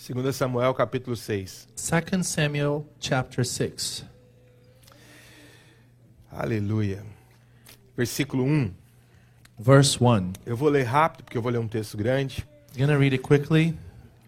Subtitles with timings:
[0.00, 1.68] 2 Samuel capítulo 6.
[1.76, 4.02] 2 Samuel chapter 6.
[6.32, 7.04] Aleluia.
[7.94, 8.72] Versículo 1.
[9.58, 10.32] Verse 1.
[10.46, 12.46] Eu vou ler rápido porque eu vou ler um texto grande.
[12.74, 13.76] I'm going to read it quickly.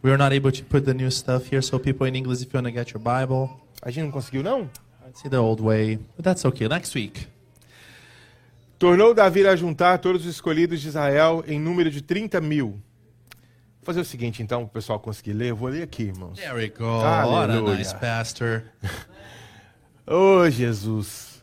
[0.03, 2.52] We are not able to put the new stuff here, so people in English, if
[2.52, 3.48] you want to get your Bible,
[3.80, 4.68] A gente não conseguiu não?
[5.06, 6.68] I'd see the old way, but that's okay.
[6.68, 7.26] Next week.
[8.78, 12.78] Tornou Davi a juntar todos os escolhidos de Israel em número de 30 mil.
[13.83, 15.51] Fazer o seguinte então, para o pessoal conseguir ler.
[15.51, 16.38] Eu vou ler aqui, irmãos.
[16.38, 16.84] There we go.
[16.84, 17.78] What a Hallelujah.
[17.78, 18.62] nice pastor.
[20.06, 21.42] Ô Jesus!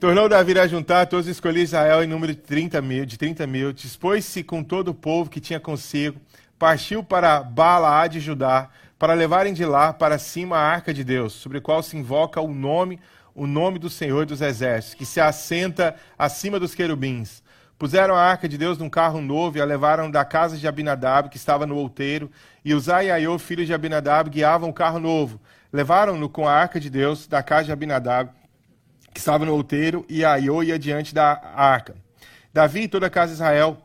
[0.00, 3.16] Tornou Davi a juntar todos os escolhidos de Israel em número de 30 mil, de
[3.16, 6.20] 30 mil, dispôs-se com todo o povo que tinha consigo,
[6.58, 8.68] partiu para Balaá de Judá,
[8.98, 12.40] para levarem de lá para cima a arca de Deus, sobre a qual se invoca
[12.40, 12.98] o nome,
[13.32, 17.40] o nome do Senhor dos Exércitos, que se assenta acima dos querubins.
[17.82, 21.28] Puseram a arca de Deus num carro novo e a levaram da casa de Abinadab,
[21.28, 22.30] que estava no outeiro,
[22.64, 25.40] e Uzai e Aiô, filhos de Abinadab, guiavam o carro novo.
[25.72, 28.30] Levaram-no com a arca de Deus da casa de Abinadab,
[29.12, 31.96] que estava no outeiro, e Aiô ia diante da arca.
[32.54, 33.76] Davi e toda a casa de Israel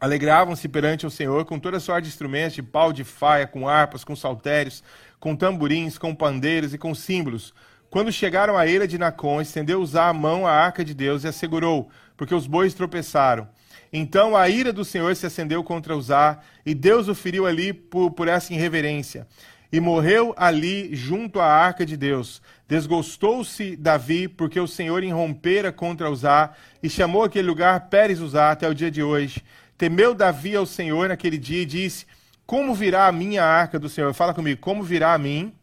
[0.00, 4.02] alegravam-se perante o Senhor com toda sorte de instrumentos, de pau de faia, com harpas,
[4.02, 4.82] com saltérios,
[5.18, 7.52] com tamborins, com pandeiros e com símbolos.
[7.90, 11.28] Quando chegaram à eira de Nacon, estendeu Uzá a mão à arca de Deus e
[11.28, 11.90] a segurou,
[12.20, 13.48] porque os bois tropeçaram.
[13.90, 18.10] Então a ira do Senhor se acendeu contra Uzá, e Deus o feriu ali por,
[18.10, 19.26] por essa irreverência.
[19.72, 22.42] E morreu ali junto à arca de Deus.
[22.68, 28.68] Desgostou-se Davi, porque o Senhor irrompera contra Uzá, e chamou aquele lugar Pérez Uzá até
[28.68, 29.42] o dia de hoje.
[29.78, 32.04] Temeu Davi ao Senhor naquele dia e disse:
[32.44, 34.12] Como virá a minha arca do Senhor?
[34.12, 35.54] Fala comigo, como virá a mim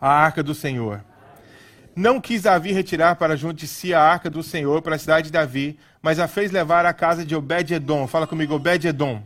[0.00, 1.04] a arca do Senhor?
[2.00, 5.26] Não quis Davi retirar para junto de si a arca do Senhor para a cidade
[5.26, 8.06] de Davi, mas a fez levar à casa de Obed-Edom.
[8.06, 9.22] Fala comigo, Obed-Edom.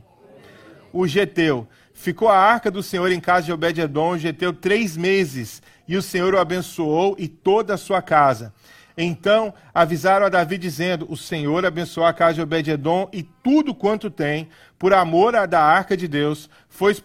[0.92, 1.69] O Geteu.
[1.92, 6.02] Ficou a arca do Senhor em casa de Obed-Edom, o Geteu, três meses, e o
[6.02, 8.52] Senhor o abençoou e toda a sua casa.
[8.98, 14.11] Então avisaram a Davi, dizendo: O Senhor abençoou a casa de Obed-Edom e tudo quanto
[14.11, 16.51] tem, por amor à da arca de Deus.
[16.77, 17.01] Pois,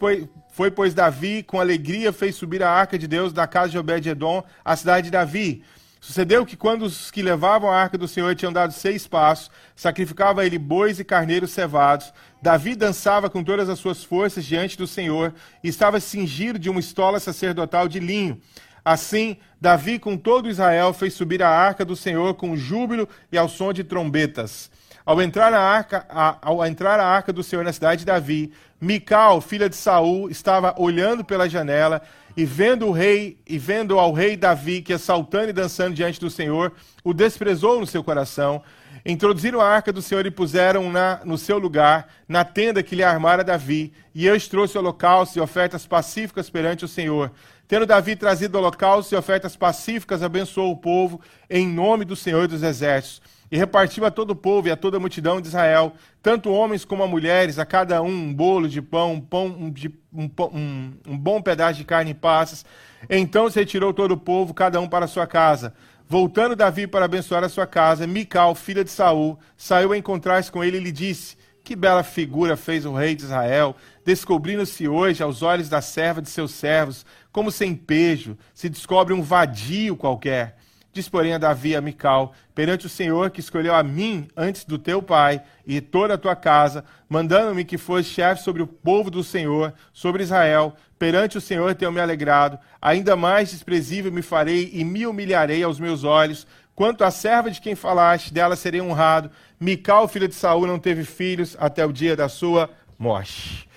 [0.60, 4.44] foi, pois, Davi, com alegria, fez subir a arca de Deus da casa de Obed-Edom
[4.66, 5.64] à cidade de Davi.
[6.02, 10.46] Sucedeu que, quando os que levavam a arca do Senhor tinham dado seis passos, sacrificava
[10.46, 12.12] ele bois e carneiros cevados.
[12.42, 15.34] Davi dançava com todas as suas forças diante do Senhor
[15.64, 18.38] e estava cingido de uma estola sacerdotal de linho.
[18.84, 23.48] Assim, Davi, com todo Israel, fez subir a arca do Senhor com júbilo e ao
[23.48, 24.70] som de trombetas.
[25.06, 28.52] Ao entrar, a arca, a, ao entrar a arca do Senhor na cidade de Davi,
[28.82, 32.02] Mical, filha de Saul, estava olhando pela janela
[32.38, 36.30] e vendo o rei e vendo ao rei Davi que saltando e dançando diante do
[36.30, 36.72] Senhor,
[37.04, 38.64] o desprezou no seu coração.
[39.06, 43.04] Introduziram a arca do Senhor e puseram na no seu lugar, na tenda que lhe
[43.04, 47.32] armara Davi, e eu trouxe holocaustos e ofertas pacíficas perante o Senhor.
[47.68, 51.20] Tendo Davi trazido holocaustos e ofertas pacíficas, abençoou o povo
[51.50, 53.22] em nome do Senhor dos Exércitos.
[53.52, 56.86] E repartiu a todo o povo e a toda a multidão de Israel, tanto homens
[56.86, 61.18] como mulheres, a cada um um bolo de pão, um, pão, de, um, um- um
[61.18, 62.64] bom pedaço de carne e passas.
[63.10, 65.74] Então se retirou todo o povo, cada um para sua casa.
[66.08, 70.64] Voltando Davi para abençoar a sua casa, Mical, filha de Saul, saiu a encontrar-se com
[70.64, 75.42] ele e lhe disse: Que bela figura fez o rei de Israel, descobrindo-se hoje aos
[75.44, 80.58] olhos da serva de seus servos, como sem pejo, se descobre um vadio qualquer.
[80.92, 84.78] Diz, porém, a Davi a Mical, perante o Senhor que escolheu a mim antes do
[84.80, 89.24] teu pai e toda a tua casa, mandando-me que fosse chefe sobre o povo do
[89.24, 94.84] Senhor, sobre Israel, perante o Senhor tenho me alegrado, ainda mais desprezível me farei e
[94.84, 96.48] me humilharei aos meus olhos.
[96.76, 99.30] Quanto à serva de quem falaste, dela serei honrado.
[99.60, 103.68] Mical, filha de Saul, não teve filhos até o dia da sua morte.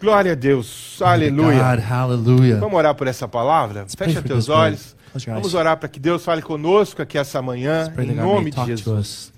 [0.00, 1.62] Glória a Deus, aleluia.
[2.58, 3.86] Vamos orar por essa palavra?
[3.96, 4.96] Fecha teus olhos.
[5.36, 8.98] Vamos orar para que Deus fale conosco aqui essa manhã, em nome de Jesus.
[8.98, 9.32] us.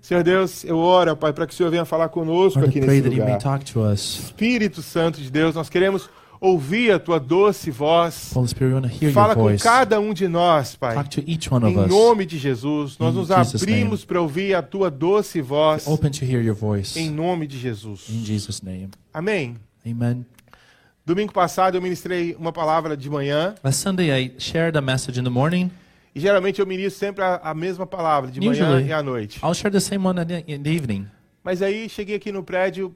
[0.00, 3.26] Senhor Deus, eu oro, Pai, para que o Senhor venha falar conosco aqui nesse lugar.
[4.20, 6.08] Espírito Santo de Deus, nós queremos
[6.40, 8.30] ouvir a tua doce voz.
[9.12, 10.94] Fala com cada um de nós, Pai.
[11.70, 13.28] Em nome de Jesus, nós nos
[13.64, 15.88] abrimos para ouvir a tua doce voz.
[16.96, 18.04] Em nome de Jesus.
[19.12, 19.56] Amém.
[19.84, 20.24] Amen.
[21.06, 25.22] Domingo passado eu ministrei uma palavra de manhã Last Sunday, I shared a message in
[25.22, 25.70] the morning.
[26.12, 28.88] e geralmente eu ministro sempre a, a mesma palavra, de manhã Usually.
[28.88, 29.38] e à noite.
[29.40, 31.06] I'll share the same one in the evening.
[31.44, 32.92] Mas aí cheguei aqui no prédio,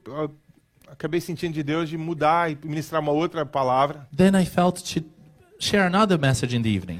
[0.89, 4.05] acabei sentindo de Deus de mudar e ministrar uma outra palavra.
[4.13, 5.05] Then I felt to
[5.57, 6.99] share another message in the evening.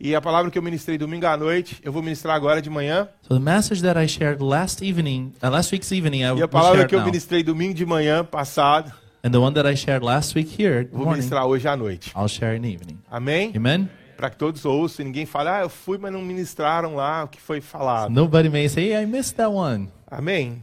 [0.00, 3.08] E a palavra que eu ministrei domingo à noite, eu vou ministrar agora de manhã.
[3.28, 6.48] So the message that I shared last evening, uh, last week's evening, I E a
[6.48, 8.90] palavra que eu ministrei domingo de manhã passado,
[9.26, 12.12] And the one that I shared last week here, vou morning, ministrar hoje à noite.
[12.14, 12.98] I'll share in the evening.
[13.10, 13.52] Amém?
[13.56, 13.90] Amen?
[14.16, 17.28] Para que todos ouçam e ninguém fale, ah, eu fui, mas não ministraram lá o
[17.28, 18.08] que foi falado.
[18.08, 19.88] Nobody may say, hey, I missed that one.
[20.08, 20.62] Amém?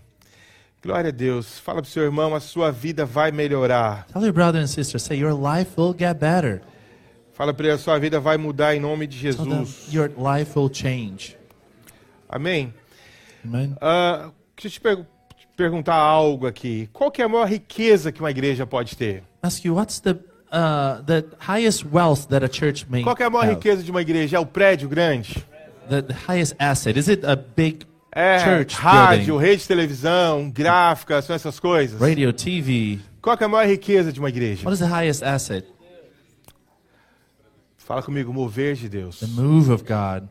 [0.82, 1.60] Glória a Deus.
[1.60, 4.08] Fala pro seu irmão, a sua vida vai melhorar.
[4.14, 6.62] Tell your brother and sister, say, your life will get better.
[7.34, 9.92] Fala para ele, a sua vida vai mudar em nome de Jesus.
[9.92, 11.36] your life will change.
[12.30, 12.74] Amém?
[13.44, 13.76] Amen?
[13.82, 15.23] Ah, deixa eu te per- te
[15.56, 16.90] perguntar algo aqui.
[16.94, 19.24] Qual que é a maior riqueza que uma igreja pode ter?
[19.42, 23.26] Ask you, what's the uh, the highest wealth that a church may Qual que é
[23.26, 23.56] a maior have?
[23.56, 24.38] riqueza de uma igreja?
[24.38, 25.46] É o prédio grande?
[25.90, 26.98] The, the highest asset?
[26.98, 27.86] Is it a big
[28.16, 29.46] É church rádio, building?
[29.46, 32.00] rede de televisão, gráfica, são essas coisas?
[32.00, 33.00] Radio, TV?
[33.22, 34.62] Qual que é a maior riqueza de uma igreja?
[34.68, 35.68] What is the highest asset?
[37.78, 39.20] Fala comigo, mover de Deus.
[39.20, 40.28] The move of God.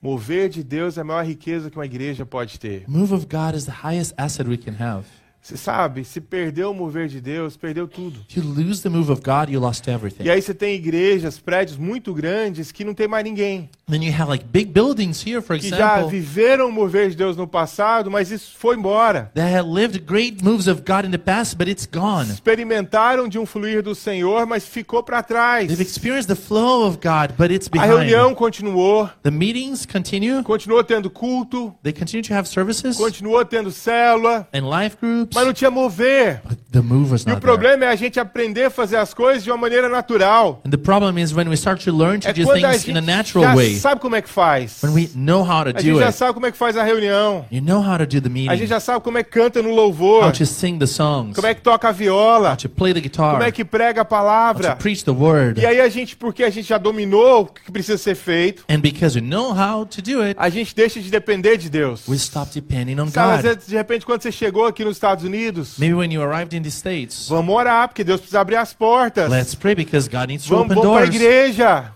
[0.00, 2.84] Mover de Deus é a maior riqueza que uma igreja pode ter.
[2.86, 5.06] Move of God is the highest asset we can have.
[5.40, 8.18] Você sabe, se perdeu o mover de Deus, perdeu tudo.
[8.34, 10.28] You lose the move of God, you lost E everything.
[10.28, 13.70] aí você tem igrejas, prédios muito grandes que não tem mais ninguém.
[13.88, 17.36] Then you have like big buildings here, for Que já example, viveram mover de Deus
[17.36, 19.30] no passado, mas isso foi embora.
[19.36, 22.28] that lived great moves of God in the past, but it's gone.
[22.28, 25.68] Experimentaram de um fluir do Senhor, mas ficou para trás.
[25.68, 27.90] They've experienced the flow of God, but it's A behind.
[27.92, 30.42] reunião continuou, The meetings continue.
[30.42, 35.46] continuou tendo culto, They continue to have services continuou tendo célula, and life groups, mas
[35.46, 36.40] não tinha mover.
[36.44, 37.40] but the move was E o not there.
[37.40, 40.60] problema é a gente aprender a fazer as coisas de uma maneira natural.
[40.66, 42.88] And the problem is when we start to learn to É do quando a things
[42.88, 44.82] in a gente natural já way, sabe como é que faz.
[44.82, 46.16] when we know how to A gente já it.
[46.16, 47.44] sabe como é que faz a reunião.
[47.50, 49.62] You know how to do the A gente meeting, já sabe como é que canta
[49.62, 50.24] no louvor.
[50.24, 52.50] how to sing the songs, Como é que toca a viola.
[52.50, 54.70] how to play the Como guitar, é que prega a how palavra.
[54.72, 55.60] to preach the word.
[55.60, 58.80] E aí a gente, porque a gente já dominou o que precisa ser feito, And
[58.80, 62.06] because we know how to do it, a gente deixa de depender de Deus.
[62.08, 63.58] we stop depending on Sabe, God.
[63.66, 66.70] de repente, quando você chegou aqui nos Estados Unidos, Maybe when you arrived in the
[66.70, 69.30] States, vamos orar, porque Deus precisa abrir as portas.
[69.30, 71.92] let's pray because God needs to Vamos, open vamos para a igreja.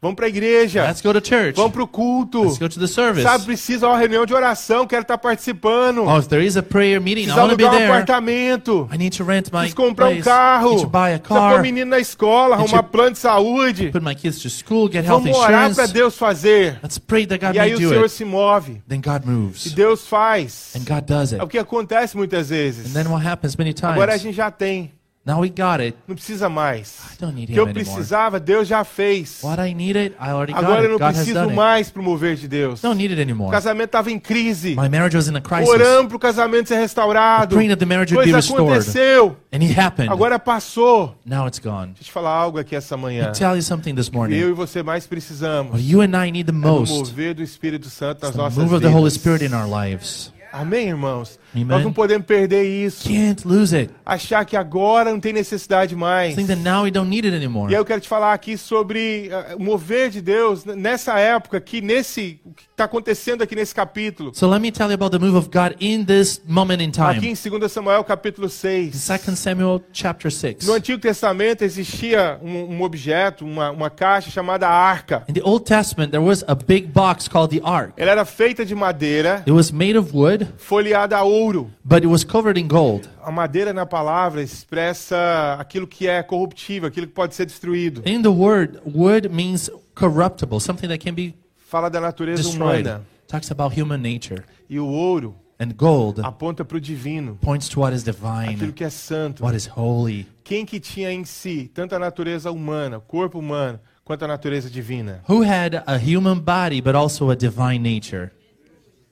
[0.00, 0.84] Vamos para a igreja.
[0.84, 1.56] Let's go to church.
[1.56, 2.42] Vamos para o culto.
[2.44, 3.24] Let's go to the service.
[3.24, 6.04] Sabe, precisa uma reunião de oração, quero estar participando.
[6.04, 7.92] Oh, if there is a prayer meeting, I Precisa want to be alugar um there.
[7.92, 8.88] apartamento.
[8.92, 10.24] I need to rent my Precisa comprar um place.
[10.24, 10.70] carro.
[10.70, 11.62] Need to buy a Precisa pôr car.
[11.62, 13.90] menino na escola, Need arrumar plano de saúde.
[13.90, 15.88] Put my kids to school, get health Vamos orar para.
[15.88, 16.78] Deus fazer.
[16.80, 18.10] Let's pray that God E aí may o Senhor it.
[18.12, 18.80] se move.
[18.86, 19.72] Then God E moves.
[19.74, 20.74] Deus faz.
[20.76, 21.40] And God does it.
[21.40, 22.86] É o que acontece muitas vezes.
[22.86, 24.22] And then what happens many Agora a times?
[24.22, 24.92] gente já tem.
[25.28, 25.94] Now we got it.
[26.08, 26.96] Não precisa mais.
[27.12, 29.40] I don't need O que eu precisava, Deus já fez.
[29.42, 30.92] What I needed, I already got Agora eu it.
[30.92, 32.80] não God preciso mais pro mover de Deus.
[32.80, 33.50] Don't need it O anymore.
[33.50, 34.70] casamento estava em crise.
[34.70, 35.68] My marriage was in a crisis.
[35.68, 37.54] Oramos pro casamento ser restaurado.
[37.56, 38.62] Praying that the marriage would be restored.
[38.72, 39.36] aconteceu.
[39.52, 40.10] And it happened.
[40.10, 41.14] Agora passou.
[41.26, 41.88] Now it's gone.
[41.88, 43.24] Deixa eu te falar algo aqui essa manhã.
[43.26, 44.34] Let me tell you something this Eu morning.
[44.36, 45.72] e você mais precisamos.
[45.74, 48.56] What you and I need the É most mover do Espírito Santo nas the nossas
[48.64, 49.12] move of the Holy vidas.
[49.12, 50.32] Spirit in our lives.
[50.50, 51.38] Amém, irmãos?
[51.54, 51.66] Amen.
[51.66, 53.08] Nós não podemos perder isso.
[53.08, 53.92] Can't lose it.
[54.04, 56.34] Achar que agora não tem necessidade mais.
[56.34, 57.72] Think that now we don't need it anymore.
[57.72, 61.56] E aí eu quero te falar aqui sobre ah, o mover de Deus nessa época,
[61.56, 64.32] aqui nesse o que está acontecendo aqui nesse capítulo.
[64.34, 67.20] So let me tell you about the move of God in this moment in Aqui
[67.20, 67.28] time.
[67.28, 69.08] em 2 Samuel capítulo In 6.
[69.08, 70.66] 2 Samuel chapter 6.
[70.66, 75.24] No Antigo Testamento existia um, um objeto, uma, uma caixa chamada arca.
[75.28, 77.92] In the Old Testament, there was a big box called the Ark.
[77.96, 81.37] Ela era feita de madeira, It was made of wood, folheada a ouro.
[81.84, 83.08] But it was covered in gold.
[83.22, 88.02] A madeira na palavra expressa aquilo que é corruptível, aquilo que pode ser destruído.
[88.06, 92.86] In the word, wood means corruptible, something that can be Fala da natureza destroyed.
[92.86, 93.02] humana.
[93.26, 94.42] Talks about human nature.
[94.70, 98.16] E o ouro And gold aponta para o divino, points to what is aquilo
[98.56, 99.42] divine, que é santo.
[99.42, 100.26] what is holy.
[100.44, 105.20] Quem que tinha em si tanto a natureza humana, corpo humano, quanto a natureza divina?
[105.28, 108.30] Who had a human body, but also a divine nature?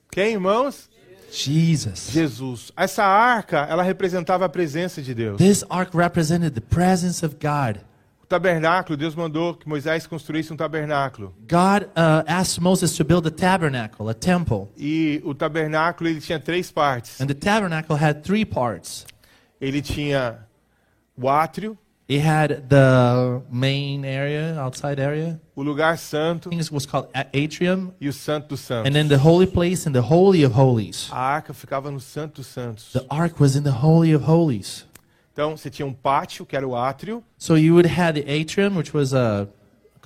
[0.09, 0.89] Quem, irmãos?
[1.31, 2.09] Jesus.
[2.11, 2.71] Jesus.
[2.75, 5.37] Essa arca, ela representava a presença de Deus.
[5.37, 7.81] This ark represented the presence of God.
[8.23, 11.33] O tabernáculo, Deus mandou que Moisés construísse um tabernáculo.
[11.49, 14.67] God uh, asked Moses to build a tabernacle, a temple.
[14.77, 17.21] E o tabernáculo, ele tinha três partes.
[17.21, 19.05] And the tabernacle had three parts.
[19.61, 20.39] Ele tinha
[21.17, 21.77] o átrio,
[22.09, 25.41] It had the main area, outside area.
[25.53, 27.91] o lugar santo I think it was called atrium.
[27.99, 28.87] e o santo dos santos.
[28.89, 31.09] And then the holy place and the holy of holies.
[31.11, 32.93] A arca ficava no santo dos santos.
[32.93, 34.85] The ark was in the holy of holies.
[35.33, 37.21] Então, você tinha um pátio, que era o átrio.
[37.37, 39.47] So you would have the atrium, which was a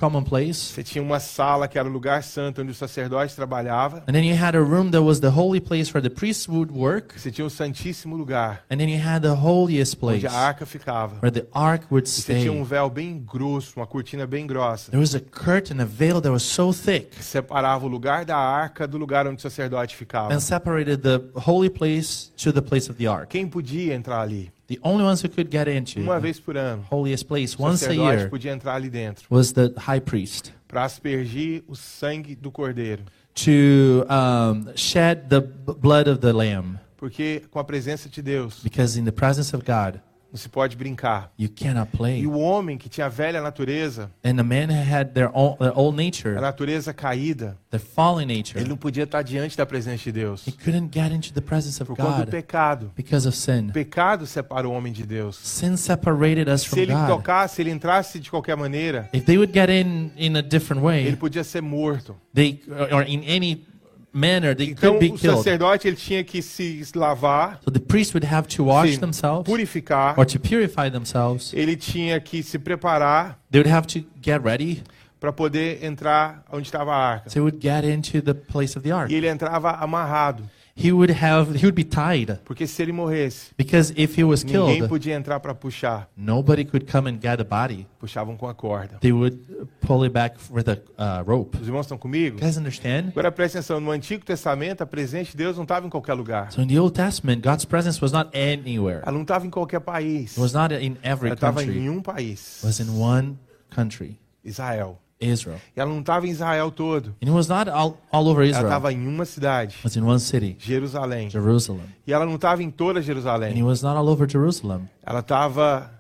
[0.02, 0.74] common place.
[0.74, 4.04] Você tinha uma sala, que era o lugar santo, onde o sacerdote trabalhava.
[4.08, 6.74] And then you had a room that was the holy place where the priest would
[6.74, 7.20] work.
[7.20, 10.66] Você tinha o santíssimo lugar, And then you had the holiest place onde a arca
[10.66, 11.18] ficava.
[11.22, 12.78] where the ark would E você tinha um stay.
[12.78, 16.44] véu bem grosso, uma cortina bem grossa, There was a curtain, a veil that was
[16.44, 20.34] so thick que separava o lugar da arca do lugar onde o sacerdote ficava.
[20.34, 23.28] and separated the holy place to the place of the ark.
[23.30, 24.52] Quem podia entrar ali?
[24.72, 27.64] The only ones who could get into Uma the vez por ano, holiest place o
[27.64, 32.36] once a year podia entrar ali dentro was the high priest para aspergir o sangue
[32.36, 33.04] do cordeiro.
[33.36, 36.80] to um, shed the blood of the lamb.
[36.96, 40.00] Porque com a presença de Deus, Because in the presence of God,
[40.32, 41.32] não se pode brincar.
[41.38, 42.20] you cannot play.
[42.22, 45.74] E o homem que tinha a velha natureza, And the man had their own, their
[45.76, 48.60] old a nature, natureza caída, their fallen nature.
[48.60, 50.48] ele não podia estar diante da presença de Deus.
[50.48, 52.92] He couldn't get into the presence of Por do God pecado.
[52.96, 53.70] because of O sin.
[53.72, 55.36] pecado separa o homem de Deus.
[55.38, 57.08] Sin separated us Se from ele God.
[57.08, 60.82] tocasse, se ele entrasse de qualquer maneira, If they would get in in a different
[60.84, 62.16] ele way, podia ser morto.
[62.34, 62.62] they
[62.92, 63.66] or in any
[64.14, 65.38] manner they Então could be o killed.
[65.38, 69.46] sacerdote ele tinha que se lavar, So the priest would have to wash se themselves
[69.50, 71.54] purificar, or to purify themselves.
[71.54, 74.84] ele tinha que se preparar They would have to get ready.
[75.20, 77.30] para poder entrar onde estava a arca.
[77.30, 79.12] So they would get into the place of the ark.
[79.14, 80.44] E ele entrava amarrado,
[80.76, 84.44] He would have he would be tied porque se ele morresse, because if he was
[84.44, 86.10] ninguém killed, podia entrar para puxar.
[86.16, 87.86] nobody could come and get the body.
[88.00, 88.98] Puxavam com a corda.
[89.02, 89.38] They would
[89.82, 91.58] pull it back with a uh, rope.
[91.58, 92.38] Os irmãos estão comigo?
[92.38, 93.10] You guys understand?
[93.10, 96.52] Agora presta atenção, no Antigo Testamento a presença de Deus não estava em qualquer lugar.
[96.52, 99.02] So in the Old Testament, God's presence was not anywhere.
[99.04, 100.32] Ela não estava em qualquer país.
[100.32, 101.78] It was not in every Ela estava country.
[101.80, 103.38] em It um país, was in one
[103.70, 104.98] country, Israel.
[105.22, 105.60] Israel.
[105.76, 107.10] E ela não estava em Israel todo.
[107.22, 108.68] And it was not all, all over Ela Israel.
[108.68, 111.30] estava em uma cidade, It was in one city, Jerusalém.
[111.30, 111.84] Jerusalem.
[112.08, 113.64] E ela não estava em toda And it Jerusalém.
[113.64, 114.90] was not all over Jerusalem.
[115.04, 115.92] Ela estava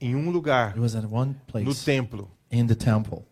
[0.00, 2.30] em um lugar, It was at one no place templo.
[2.52, 3.22] in the temple.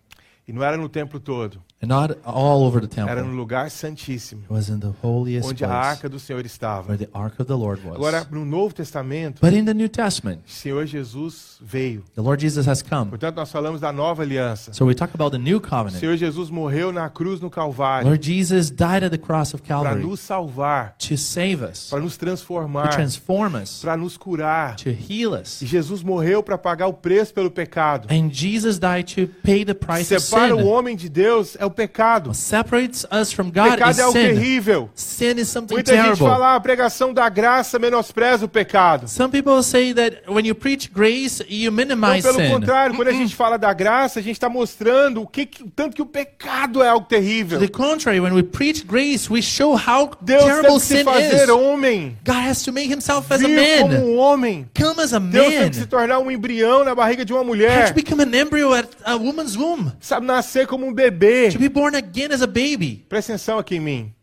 [0.46, 3.36] E não era no templo todo, not all over the era no temple.
[3.36, 6.88] lugar santíssimo, It was in the holiest onde a place arca do Senhor estava.
[6.88, 7.94] where the ark of the Lord was.
[7.96, 12.02] Agora, no Novo Testamento, But in the New Testament, o Senhor Jesus veio.
[12.14, 13.10] the Lord Jesus has come.
[13.10, 14.72] Portanto, nós falamos da nova aliança.
[14.72, 15.98] So we talk about the new O covenant.
[16.00, 19.74] Senhor Jesus morreu na cruz no Calvário Lord Jesus died at the cross of para
[19.76, 24.76] Calvary nos salvar, to save us, para nos to transformar, transform us, para nos curar.
[24.76, 25.62] to heal us.
[25.62, 28.08] E Jesus morreu para pagar o preço pelo pecado.
[28.10, 30.64] And Jesus died to pay the price of Separa o sin.
[30.64, 32.32] homem de Deus é o pecado.
[32.32, 34.24] Separates us from God is pecado é algo sin.
[34.26, 34.90] terrível.
[34.94, 36.26] Sin is something Muita gente terrible.
[36.26, 39.08] fala, "Ah, a pregação da graça menospreza o pecado.
[39.08, 42.50] Some people say that when you preach grace, you Não, minimize pelo sin.
[42.50, 45.94] contrário, quando a gente fala da graça, a gente está mostrando o que, que- tanto
[45.96, 47.58] que o pecado é algo To terrível.
[47.58, 51.04] the contrary, when we preach grace, we show how Deus terrible teve que se sin
[51.04, 51.50] fazer is.
[51.50, 54.00] homem, God has to make himself as a vir como man.
[54.00, 54.68] um homem.
[54.78, 55.70] Come as a Deus teve man.
[55.70, 57.88] que se tornar um embrião na barriga de uma Had mulher.
[57.88, 59.92] to become an embryo at a woman's womb.
[60.00, 61.50] Sabe, nascer como um bebê.
[61.50, 63.04] To be born again as a baby.
[63.08, 64.14] Presta atenção aqui em mim.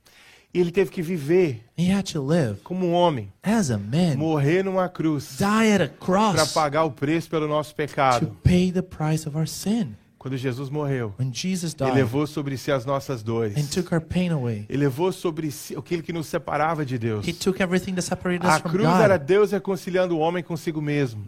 [0.54, 4.16] Ele teve que viver He had to live como um homem, as a man.
[4.18, 8.38] morrer numa cruz Die at a para pagar o preço pelo nosso to pecado.
[8.44, 9.96] pay the price of our sin.
[10.22, 13.58] Quando Jesus morreu, ele levou sobre si as nossas dores.
[14.70, 17.28] Ele levou sobre si aquilo que nos separava de Deus.
[17.28, 19.18] He took everything that separated us A from cruz era.
[19.18, 21.24] Deus reconciliando o homem consigo mesmo.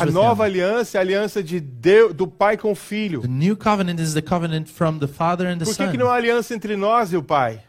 [0.00, 3.20] A nova aliança é a aliança de Deus, do Pai com o Filho.
[3.20, 3.28] Por
[5.76, 7.60] que, que não há aliança entre nós e o Pai?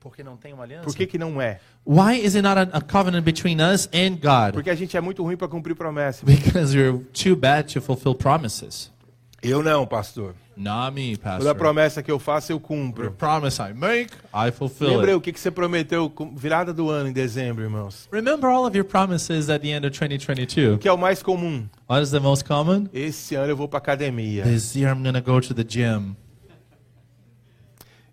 [0.00, 0.84] Porque não tem uma aliança?
[0.84, 1.60] Por que, que não é?
[1.86, 4.54] Why is it not a, a covenant between us and God?
[4.54, 6.22] Porque a gente é muito ruim para cumprir promessas.
[6.24, 8.90] Because we're too bad to fulfill promises.
[9.42, 10.34] Eu não, pastor.
[10.56, 11.54] Not me, Toda Pastor.
[11.54, 13.10] promessa que eu faço, eu The cumpro.
[13.12, 15.14] promise I make, I fulfill Lembra it.
[15.16, 18.06] o que, que você prometeu virada do ano, em dezembro, irmãos?
[18.12, 20.74] Remember all of your promises at the end of 2022.
[20.74, 21.66] O que é o mais comum?
[21.88, 22.88] What is the most common?
[22.92, 24.44] Esse ano eu vou para academia.
[24.44, 26.14] This year I'm gonna go to the gym.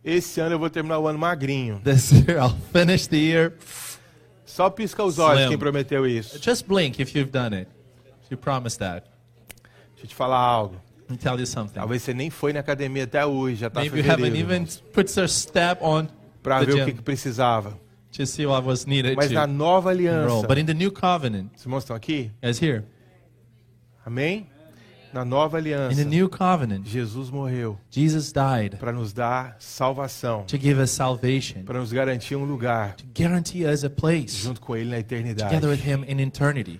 [0.09, 1.81] Esse ano eu vou terminar o ano magrinho.
[1.83, 3.53] This year I'll finish the year.
[4.45, 5.49] Só pisca os olhos Slim.
[5.49, 6.41] quem prometeu isso.
[6.41, 7.69] Just blink if you've done it.
[8.23, 9.05] If you promised that.
[9.91, 10.75] Deixa eu te falar algo.
[11.01, 11.73] Let me tell you something.
[11.73, 15.13] Talvez você nem foi na academia até hoje, já tá Maybe you haven't even put
[15.17, 16.07] your step on
[16.41, 17.77] Para the ver o que, gym que precisava.
[18.13, 20.07] to see what was needed Mas na to nova enroll.
[20.39, 22.31] aliança, But in the new covenant, os irmãos estão aqui?
[22.41, 22.83] as here,
[24.05, 24.47] Amém?
[25.17, 30.43] Na nova in the aliança, new covenant, Jesus morreu Jesus died para nos dar salvação,
[30.43, 34.61] to give us salvation, para nos garantir um lugar to guarantee us a place junto
[34.61, 35.49] com Ele na eternidade.
[35.49, 36.79] together with Him in eternity.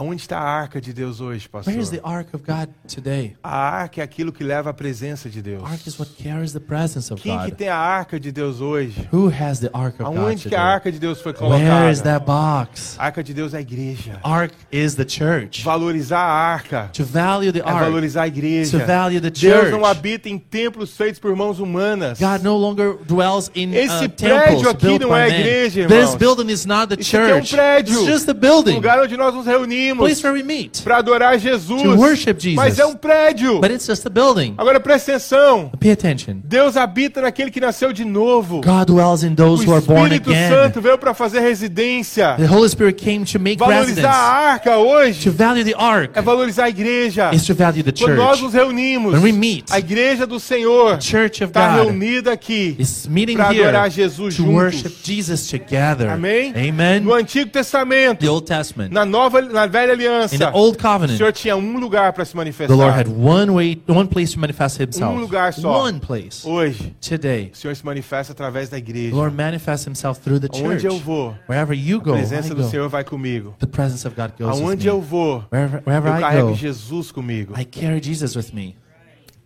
[0.00, 1.70] Aonde está a arca de Deus hoje, pastor?
[1.74, 3.36] Where is the ark of God today?
[3.42, 5.62] A arca é aquilo que leva a presença de Deus.
[5.62, 7.54] Ark is what carries the presence of Quem que God.
[7.58, 9.06] tem a arca de Deus hoje?
[9.12, 12.00] Who has the ark of God Aonde que a arca de Deus foi Where is
[12.00, 12.02] colocada?
[12.04, 12.96] that box?
[12.98, 14.18] A arca de Deus é a igreja.
[14.22, 15.62] Ark is the church.
[15.62, 18.78] Valorizar a arca To value the é ark, valorizar a igreja.
[18.80, 19.84] to value the Deus não church.
[19.90, 22.18] habita em templos feitos por mãos humanas.
[22.18, 24.16] God no longer dwells in Esse uh, prédio
[24.62, 26.14] temples aqui não é a igreja, This irmãos.
[26.16, 27.54] building is not the Isso aqui é um church.
[27.54, 27.94] prédio.
[28.00, 28.76] It's just a O building.
[28.76, 31.82] lugar onde nós nos The reunimos place where we meet para adorar Jesus.
[31.82, 32.56] to worship Jesus.
[32.56, 33.60] Mas é um prédio.
[33.60, 34.54] But it's just a building.
[34.58, 35.70] Agora presta atenção.
[35.78, 36.36] Pay attention.
[36.44, 38.60] Deus habita naquele que nasceu de novo.
[38.62, 40.30] God dwells in O those who are born Espírito.
[40.54, 42.34] Santo veio para fazer residência.
[42.36, 46.22] The Holy Spirit came to make Valorizar a arca To hoje value the ark é
[46.22, 47.30] valorizar a igreja.
[47.34, 48.42] is to value the Quando nós church.
[48.42, 52.32] nos reunimos, When we meet, a igreja do Senhor The church of está God reunida
[52.32, 54.54] aqui is meeting para here adorar Jesus to juntos.
[54.54, 56.08] worship Jesus together.
[56.10, 56.52] Amém?
[56.56, 57.00] Amen.
[57.00, 58.92] No Antigo Testamento, The Old Testament.
[58.92, 62.24] na nova, na velha In the aliança, Old o covenant, Senhor tinha um lugar para
[62.24, 62.98] se the Lord manifestar.
[62.98, 65.16] had one way, one place to manifest Himself.
[65.16, 65.84] Um lugar só.
[65.84, 66.46] One place.
[66.46, 69.14] Hoje, Today, o Senhor se manifesta através da the igreja.
[69.14, 70.84] Lord manifests Himself through the church.
[70.84, 72.68] eu vou, Wherever you a go, I presença do.
[72.68, 73.54] Senhor vai comigo.
[73.58, 77.10] The presence of God goes Aonde eu vou, Wherever, eu wherever I carrego go, Jesus
[77.12, 77.54] comigo.
[77.58, 78.76] I carry Jesus with me.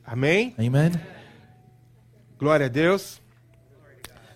[0.06, 0.54] Amém?
[0.58, 0.92] Amen.
[2.38, 3.23] Glória a Deus.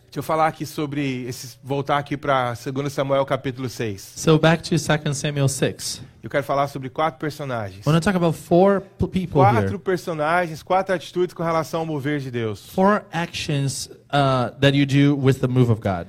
[0.09, 4.15] Deixa eu falar aqui sobre esses voltar aqui para 2 Samuel capítulo 6.
[4.17, 6.03] So back to 2 Samuel 6.
[6.23, 7.87] Eu quero falar sobre quatro personagens.
[7.87, 9.53] I want to talk about four people here.
[9.53, 12.71] Quatro personagens, quatro atitudes com relação ao mover de Deus.
[12.71, 16.07] Four actions uh, that you do with the move of God.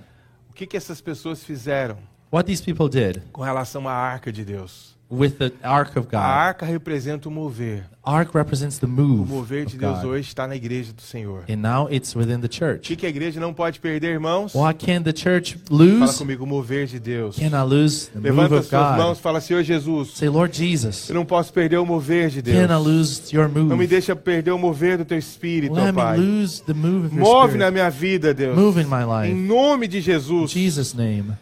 [0.50, 1.98] O que, que essas pessoas fizeram
[2.32, 4.96] What these people did com relação à arca de Deus?
[5.12, 6.22] With the ark of A God.
[6.22, 7.84] arca representa o mover.
[8.04, 10.06] Ark represents the O move mover of de Deus God.
[10.06, 11.44] hoje está na igreja do Senhor.
[11.50, 12.88] And now it's within the O church.
[12.88, 14.54] que, que a igreja não pode perder, irmãos?
[14.56, 16.18] What can the church Fala lose?
[16.18, 17.36] comigo, o mover de Deus.
[17.38, 19.18] Can I lose the move Levanta as of suas mãos God?
[19.18, 22.58] e fala, Senhor Jesus, Say, Lord Jesus, eu não posso perder o mover de Deus.
[22.68, 23.88] can I lose your Não me move?
[23.88, 26.18] deixa perder o mover do teu espírito, ó Let me Pai.
[26.18, 27.72] lose the move of your Move na spirit.
[27.74, 28.56] minha vida, Deus.
[28.58, 29.34] Move in my Em life.
[29.36, 30.52] nome de In Jesus.
[30.52, 31.34] Jesus' name.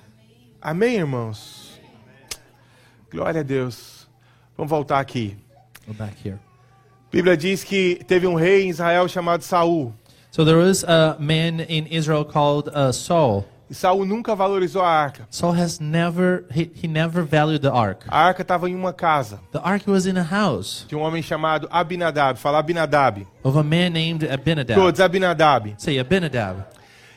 [0.61, 1.66] Amém, irmãos?
[3.11, 4.07] Glória a Deus.
[4.57, 5.37] Vamos voltar aqui.
[5.87, 6.37] Go back here.
[7.07, 9.93] A Bíblia diz que teve um rei em Israel chamado Saul.
[10.31, 13.45] So there was a man in Israel called uh, Saul.
[13.69, 15.27] E Saul nunca valorizou a arca.
[15.29, 18.05] Saul has never he, he never valued the ark.
[18.09, 21.21] A arca estava em uma casa The ark was in a house de um homem
[21.21, 22.37] chamado Abinadab.
[22.37, 23.25] Fala Abinadab.
[23.43, 24.75] of a man named Abinadab.
[24.75, 25.75] Todos, Abinadab.
[25.77, 26.65] Say Abinadab.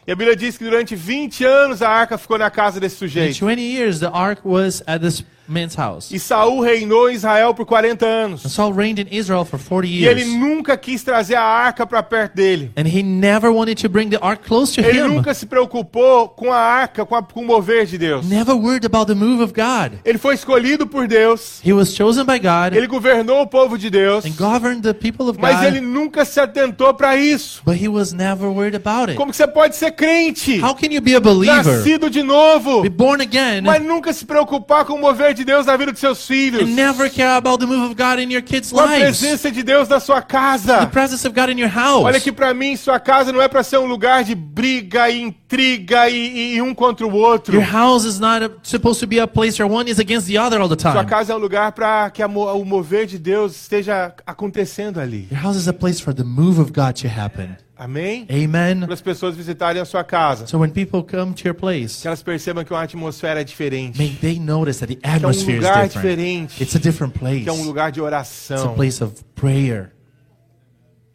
[0.07, 2.99] E a Bíblia diz que durante 20 anos a arca ficou na casa desse In
[2.99, 3.39] sujeito.
[3.39, 6.11] 20 years, the ark was at this man's house.
[6.11, 8.45] E Saul reinou em Israel por 40 anos.
[8.45, 10.35] And Saul reigned in Israel for 40 E ele years.
[10.41, 12.71] nunca quis trazer a arca para perto dele.
[12.77, 15.09] And he never wanted to bring the ark close to Ele him.
[15.09, 18.27] nunca se preocupou com a arca, com, a, com o mover de Deus.
[18.27, 19.99] Never worried about the move of God.
[20.05, 21.61] Ele foi escolhido por Deus.
[21.65, 24.25] He was chosen by God Ele governou o povo de Deus.
[24.25, 27.63] and governed the people of Mas ele God, nunca se atentou para isso.
[27.65, 29.17] but he was never worried about it.
[29.17, 32.89] Como você pode ser crente, How can you be a believer, nascido de novo, be
[32.89, 36.27] born again, mas nunca se preocupar com o mover de Deus na vida dos seus
[36.27, 39.19] filhos, and never care about the move of God in your kids' com a lives?
[39.21, 40.87] presença de Deus na sua The casa?
[40.87, 42.05] presence of God in your house.
[42.05, 45.21] Olha que para mim sua casa não é para ser um lugar de briga e
[45.23, 47.55] intriga e, e um contra o outro.
[47.55, 50.61] Your house is not supposed to be a place where one is against the other
[50.61, 51.07] all the Sua time.
[51.07, 55.29] casa é um lugar para que a o mover de Deus esteja acontecendo ali.
[55.31, 57.57] Your house is a place for the move of God to happen.
[57.83, 58.27] Amém?
[58.31, 58.81] Amen.
[58.81, 62.07] Para as pessoas visitarem a sua casa, So when people come to your place, que
[62.07, 65.17] elas percebam que uma atmosfera é diferente, may they notice that the que é um
[65.17, 65.91] atmosphere is lugar different.
[66.17, 67.43] diferente, It's a different place.
[67.45, 68.75] que é um lugar de It's a oração.
[68.75, 69.93] place of prayer.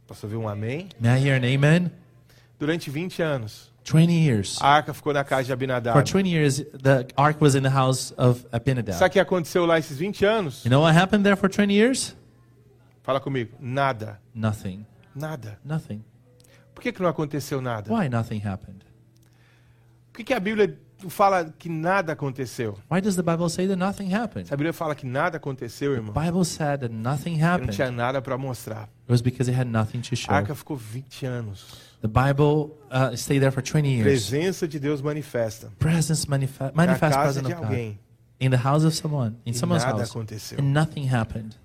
[0.07, 0.89] Posso ouvir um amém?
[0.99, 1.91] May I hear an amen?
[2.57, 4.57] Durante 20 anos, 20 years.
[4.59, 5.93] a arca ficou na casa de Abinadab.
[5.95, 9.09] For 20 years, the ark was in the house of Sabe o Abinadab.
[9.11, 10.63] que aconteceu lá esses 20 anos?
[10.65, 12.15] You know what happened there for 20 years?
[13.03, 13.51] Fala comigo.
[13.59, 14.19] Nada.
[14.33, 14.83] Nothing.
[15.15, 15.59] Nada.
[15.63, 16.03] Nothing.
[16.75, 17.91] Por que, que não aconteceu nada?
[17.91, 18.83] Why nothing happened?
[20.11, 20.77] Por que, que a Bíblia
[21.09, 22.77] fala que nada aconteceu?
[22.91, 24.47] Why does the Bible say that nothing happened?
[24.51, 27.73] A Bíblia fala que nada aconteceu, irmão, The Bible said that nothing eu não happened.
[27.75, 28.83] tinha nada para mostrar.
[29.03, 30.33] It was because it had nothing to A show.
[30.33, 31.65] arca ficou 20 anos.
[32.01, 34.03] The Bible uh, stayed there for 20 years.
[34.29, 35.71] Presença de Deus manifesta.
[35.79, 37.99] Presence manife- Na manifest casa presence de of God alguém.
[38.39, 40.59] in the house of someone, in E someone's nada house, aconteceu.
[40.59, 41.55] and nothing happened.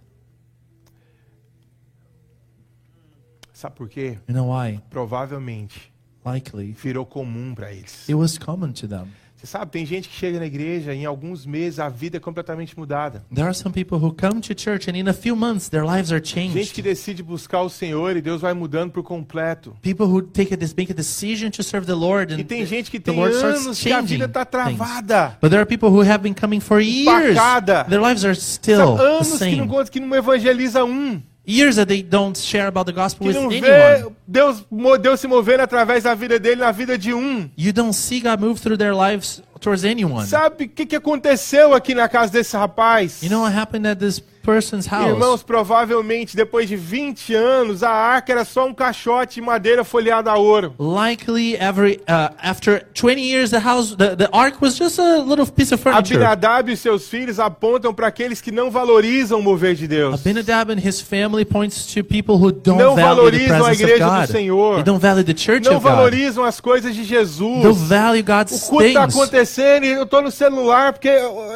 [3.60, 4.16] Sabe por quê?
[4.26, 4.80] You know why?
[4.88, 5.92] Provavelmente
[6.24, 8.08] Likely, virou comum para eles.
[8.08, 9.06] it was common to them.
[9.36, 12.20] Você sabe, tem gente que chega na igreja e em alguns meses a vida é
[12.20, 13.24] completamente mudada.
[13.34, 16.10] There are some people who come to church and in a few months their lives
[16.12, 16.74] are Gente changed.
[16.74, 19.74] que decide buscar o Senhor e Deus vai mudando por completo.
[19.82, 22.90] People who take a, make a decision to serve the Lord E and tem gente
[22.90, 24.76] que the tem anos que a vida está things.
[24.76, 25.38] travada.
[25.40, 27.34] But there are people who have been coming for years.
[27.36, 27.84] Empacada.
[27.88, 29.56] Their lives are still Sabe, the anos que same.
[29.56, 31.22] não, conta- que não evangeliza um.
[31.50, 33.60] Years that they don't share about the gospel with anyone.
[33.60, 34.64] vê Deus,
[35.00, 37.50] Deus se movendo através da vida dele na vida de um.
[37.56, 40.26] You don't see God move through their lives towards anyone.
[40.26, 43.22] Sabe o que, que aconteceu aqui na casa desse rapaz?
[43.22, 45.06] You know what happened at this person's house.
[45.06, 50.30] Irmãos, provavelmente depois de 20 anos, a arca era só um caixote de madeira folheada
[50.30, 50.74] a ouro.
[50.78, 55.46] Likely, every uh, after 20 years, the house, the, the ark was just a little
[55.46, 56.16] piece of furniture.
[56.16, 60.14] Abinadab e seus filhos apontam para aqueles que não valorizam o mover de Deus.
[60.14, 63.84] Abinadab and his family points to people who don't Não value the valorizam a presence
[63.84, 64.26] of igreja do God.
[64.30, 64.74] Senhor.
[64.76, 65.92] They don't value the church Não of God.
[65.92, 67.88] valorizam as coisas de Don't Jesus.
[67.88, 69.14] value O God's culto está things.
[69.14, 71.10] acontecendo eu tô no celular porque,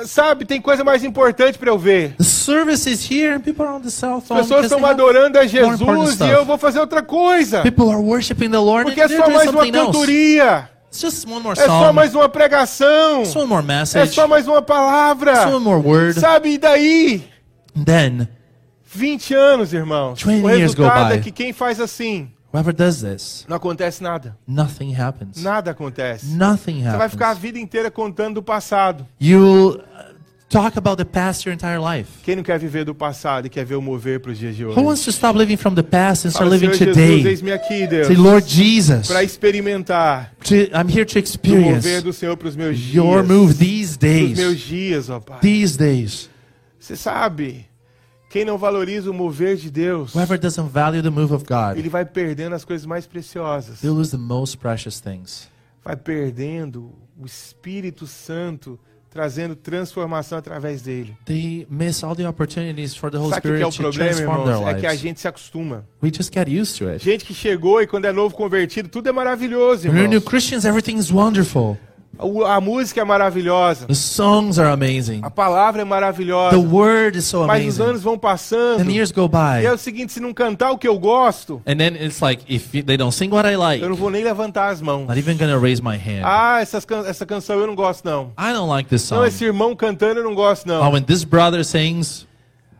[0.06, 2.14] sabe, tem coisa mais importante para eu ver.
[2.16, 4.40] The service is here people are on the cell phone.
[4.40, 7.62] As pessoas estão adorando a Jesus e eu vou fazer outra coisa.
[7.62, 10.68] People are worshiping the Lord Porque é só mais uma cantoria.
[10.88, 11.92] It's just one more É só song.
[11.92, 13.22] mais uma pregação.
[13.22, 14.14] It's one more É message.
[14.14, 15.32] só mais uma palavra.
[15.32, 16.20] It's one more word.
[16.20, 17.24] Sabe, e daí?
[17.76, 18.28] And then
[18.84, 20.22] 20 anos, irmãos.
[20.22, 24.36] 20 O resultado é que quem faz assim, whoever does this, não acontece nada.
[24.46, 25.42] nothing happens.
[25.42, 26.26] Nada acontece.
[26.26, 27.42] Nothing Você vai ficar a happens.
[27.42, 29.04] vida inteira contando do passado.
[29.20, 30.14] You'll uh,
[30.48, 32.08] talk about the past your entire life.
[32.22, 34.64] Quem não quer viver do passado e quer ver o mover para os dias de
[34.64, 34.78] hoje?
[34.78, 37.26] Who wants to stop living from the past and start living Jesus, today?
[37.26, 38.06] eis-me aqui, Deus.
[38.06, 42.46] Say, Lord Jesus, Para experimentar to, I'm here to o mover experience do Senhor para
[42.48, 42.94] os meus dias.
[42.94, 44.60] your move these Para os meus days.
[44.60, 45.40] dias, ó Pai.
[45.40, 46.30] These days.
[46.78, 47.66] Você sabe,
[48.34, 51.88] quem não valoriza o mover de Deus, Whoever doesn't value the move of God, ele
[51.88, 53.80] vai perdendo as coisas mais preciosas.
[53.80, 55.48] they'll lose the most precious things.
[55.84, 58.76] Vai perdendo o Espírito Santo
[59.08, 61.16] trazendo transformação através dele.
[61.24, 63.70] They miss all the opportunities for the Holy Sabe o que que é Spirit o
[63.70, 64.68] to problema, transform their irmãos?
[64.68, 65.00] É que a lives.
[65.00, 65.86] gente se acostuma.
[66.02, 67.04] We just get used to it.
[67.04, 70.28] Gente que chegou e quando é novo convertido, tudo é maravilhoso, When we're new irmãos.
[70.28, 71.78] Christians, everything is wonderful.
[72.46, 73.86] A música é maravilhosa.
[73.86, 75.20] The songs are amazing.
[75.22, 76.58] A palavra é The maravilhosa.
[76.58, 77.82] word is so Mas os amazing.
[77.90, 78.80] anos vão passando.
[78.80, 79.74] And years go E é by.
[79.74, 82.96] o seguinte, se não cantar o que eu gosto, And then it's like, if they
[82.96, 85.06] don't sing what I like, eu não vou nem levantar as mãos.
[85.06, 86.22] not even gonna raise my hand.
[86.24, 88.32] Ah, essas can- essa canção eu não gosto, não.
[88.38, 89.28] I don't like this Não, song.
[89.28, 90.92] esse irmão cantando eu não gosto, Oh, não.
[90.92, 92.26] when this brother sings,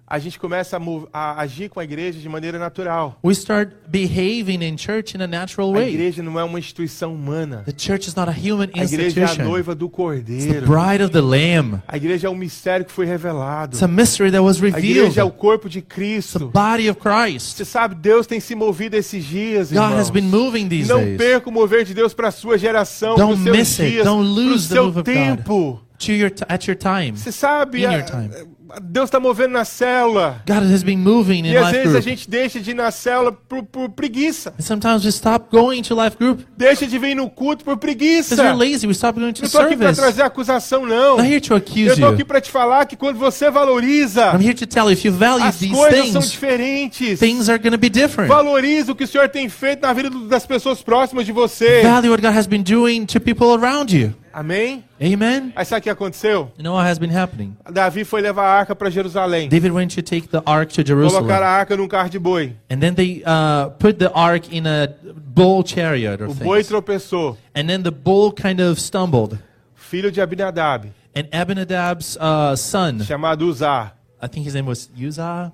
[0.07, 3.19] A gente começa a, a agir com a igreja de maneira natural.
[3.25, 5.95] we start behaving in church in a natural A way.
[5.95, 7.62] igreja não é uma instituição humana.
[7.64, 9.45] The church is not a human A igreja é a institution.
[9.51, 10.67] noiva do It's the cordeiro.
[10.67, 11.83] bride of the Lamb.
[11.88, 13.73] A igreja é um mistério que foi revelado.
[13.77, 15.33] It's a mystery that was A igreja é o revealed.
[15.38, 16.51] corpo de It's the Cristo.
[16.53, 17.57] body of Christ.
[17.57, 20.11] Você sabe, Deus tem se movido esses dias, God has irmãos.
[20.11, 21.17] been moving these Não days.
[21.17, 23.90] perca o mover de Deus para a sua geração, para os seus miss it.
[23.90, 25.81] dias, para o seu tempo.
[25.99, 27.12] To your at your time.
[27.17, 28.31] Você sabe, In a- your time.
[28.76, 30.42] A- Deus está movendo na célula.
[30.46, 32.04] God has been moving in E às life vezes a group.
[32.04, 34.54] gente deixa de ir na célula por, por preguiça.
[34.58, 38.34] And sometimes we stop going to life group Deixa de vir no culto por preguiça.
[38.37, 38.87] because we're lazy.
[38.87, 40.00] We stop going to Não estou aqui para service.
[40.02, 41.14] trazer acusação, não.
[41.16, 44.32] I'm not here to Eu accuse estou aqui para te falar que quando você valoriza,
[44.34, 47.18] I'm here to tell you if you value as these coisas são things, diferentes.
[47.18, 48.28] things are going to be different.
[48.28, 51.82] Valoriza o que o Senhor tem feito na vida das pessoas próximas de você.
[51.82, 54.12] Value what God has been doing to people around you.
[54.35, 54.85] Amém?
[55.01, 55.53] Amen.
[55.55, 56.51] Aí sabe o que aconteceu?
[56.59, 57.57] You know what has been happening?
[57.70, 59.49] Davi foi levar a arca para Jerusalém.
[59.49, 62.57] David went to take the ark to Colocaram Jerusalem, a arca num carro de boi.
[62.68, 66.68] and then they uh, put the ark in a bull chariot or O boi things.
[66.68, 67.37] tropeçou.
[67.55, 69.38] And then the bull kind of stumbled,
[69.77, 75.53] Filho de Abinadab, and Abinadab's uh, son, chamado Uzá, I think his name was Uzziah,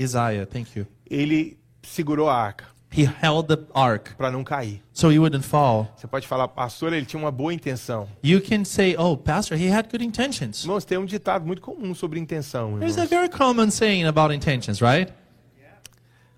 [0.00, 0.46] Isaiah.
[0.46, 0.86] Thank you.
[1.10, 4.82] ele segurou a arca He held the ark para não cair.
[4.92, 5.90] so he wouldn't fall.
[5.96, 8.06] Você pode falar, pastor, ele tinha uma boa intenção.
[8.22, 11.94] You can say, "Oh, pastor, he had good intentions." Irmãos, tem um ditado muito comum
[11.94, 12.78] sobre intenção.
[12.78, 15.12] There's a very common saying about intentions, right?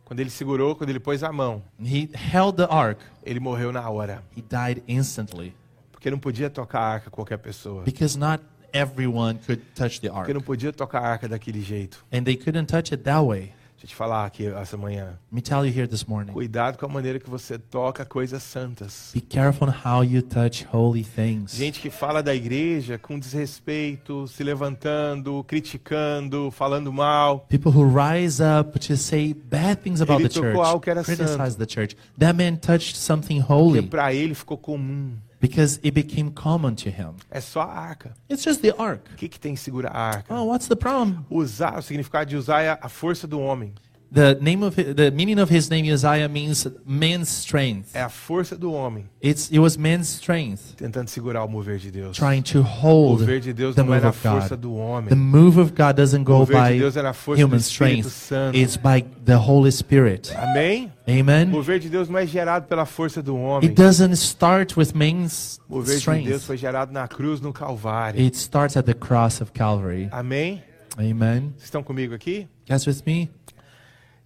[0.04, 3.00] Quando ele segurou, quando ele pôs a mão, He held the ark.
[3.24, 4.22] ele morreu na hora.
[4.36, 5.54] He died instantly
[5.90, 7.82] Porque não podia tocar a arca qualquer pessoa.
[7.84, 12.04] because not everyone could touch the ark, Porque não podia tocar a arca daquele jeito.
[12.12, 13.52] and they couldn't touch it that way.
[13.84, 15.08] Deixa eu te falar aqui essa manhã.
[15.08, 16.32] Let me tell you here this morning.
[16.32, 19.10] Cuidado com a maneira que você toca coisas santas.
[19.12, 21.54] Be careful how you touch holy things.
[21.54, 27.40] Gente que fala da igreja com desrespeito, se levantando, criticando, falando mal.
[27.40, 31.04] People who rise up to say bad things about Ele the tocou algo que era
[31.04, 31.94] church, criticize the church.
[32.18, 35.12] That man touched something holy Porque para ele ficou comum.
[35.44, 37.16] Because it became common to him.
[37.30, 38.14] É só a arca.
[38.30, 39.02] It's just the ark.
[39.12, 40.34] O que, que tem que segurar a arca?
[40.34, 41.22] Oh, what's the problem?
[41.28, 43.74] Usar, o significado de usar é a força do homem.
[44.12, 47.94] The name of the meaning of his name Uzziah means man's strength.
[47.94, 51.90] É a força do homem It's it was man's strength tentando segurar o mover de
[51.90, 52.16] Deus.
[52.16, 55.08] trying to O hold mover de Deus the não na of força do homem.
[55.08, 58.06] The move of God doesn't O go de by do human strength.
[58.10, 58.56] Santo.
[58.56, 60.32] It's by the Holy Spirit.
[60.36, 60.92] Amém?
[61.06, 61.46] O Amen.
[61.46, 63.74] mover de Deus não é gerado pela força do It homem.
[63.74, 66.40] doesn't start with man's O mover de Deus strength.
[66.42, 68.20] foi gerado na cruz, no Calvário.
[68.22, 70.08] It starts at the cross of Calvary.
[70.12, 70.62] Amém?
[70.96, 71.52] Amen.
[71.56, 72.46] Vocês estão comigo aqui?
[72.68, 73.28] Guys with me?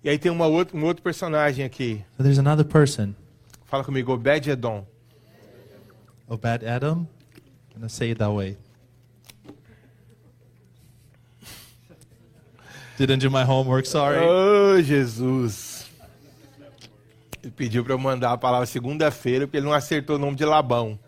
[0.09, 2.03] E aí tem uma outra, um outro personagem aqui.
[2.17, 3.15] So there's another person,
[3.67, 4.87] Fala comigo, Obed-Edom.
[6.27, 7.07] Obed Adam.
[7.71, 8.57] I'm gonna say it that way.
[12.97, 14.17] Didn't do my homework, sorry.
[14.25, 15.91] Oh, Jesus.
[17.43, 20.45] Ele pediu para eu mandar a palavra segunda-feira porque ele não acertou o nome de
[20.47, 20.99] Labão.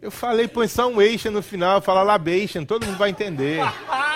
[0.00, 3.58] Eu falei, põe só um eixo no final, fala labation, todo mundo vai entender.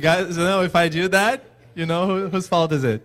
[0.00, 1.42] Guys know if I do that,
[1.74, 3.02] you know who, whose fault is it?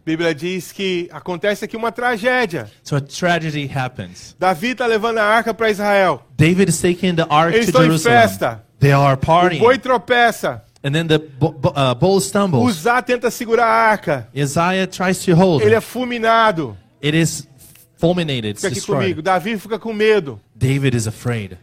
[0.00, 2.70] A Bíblia diz que acontece aqui uma tragédia.
[2.82, 4.34] So a tragedy happens.
[4.38, 6.22] Davi está levando a arca para Israel.
[6.36, 8.20] David is taking the ark Eles to estão em Jerusalem.
[8.20, 8.64] festa.
[8.80, 9.58] They are O partying.
[9.60, 10.62] boi tropeça.
[10.82, 12.64] And then the uh, bull stumbles.
[12.64, 14.26] Uzá tenta segurar a arca.
[14.34, 15.62] Isaiah tries to hold.
[15.62, 15.86] Ele é it.
[15.86, 16.76] fulminado.
[17.04, 17.46] It is
[17.98, 18.56] fulminated.
[18.56, 19.02] Fica aqui destroyed.
[19.02, 19.22] comigo.
[19.22, 20.40] Davi fica com medo.
[20.54, 21.58] David is afraid.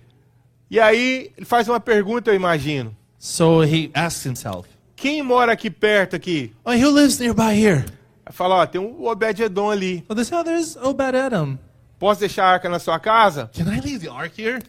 [0.70, 2.96] E aí ele faz uma pergunta, eu imagino.
[3.20, 6.54] So he asks himself, Quem mora aqui perto aqui?
[6.66, 7.86] oh, who lives nearby here?
[8.26, 10.04] Aí Fala, ó, tem um Obed-Edom ali.
[10.10, 11.58] Well, they say, oh, there's Obed-Edom.
[12.00, 13.50] Posso deixar a arca na sua casa?
[13.54, 14.60] Can I leave the ark here?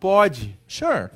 [0.00, 0.54] Pode.
[0.66, 1.08] Sure.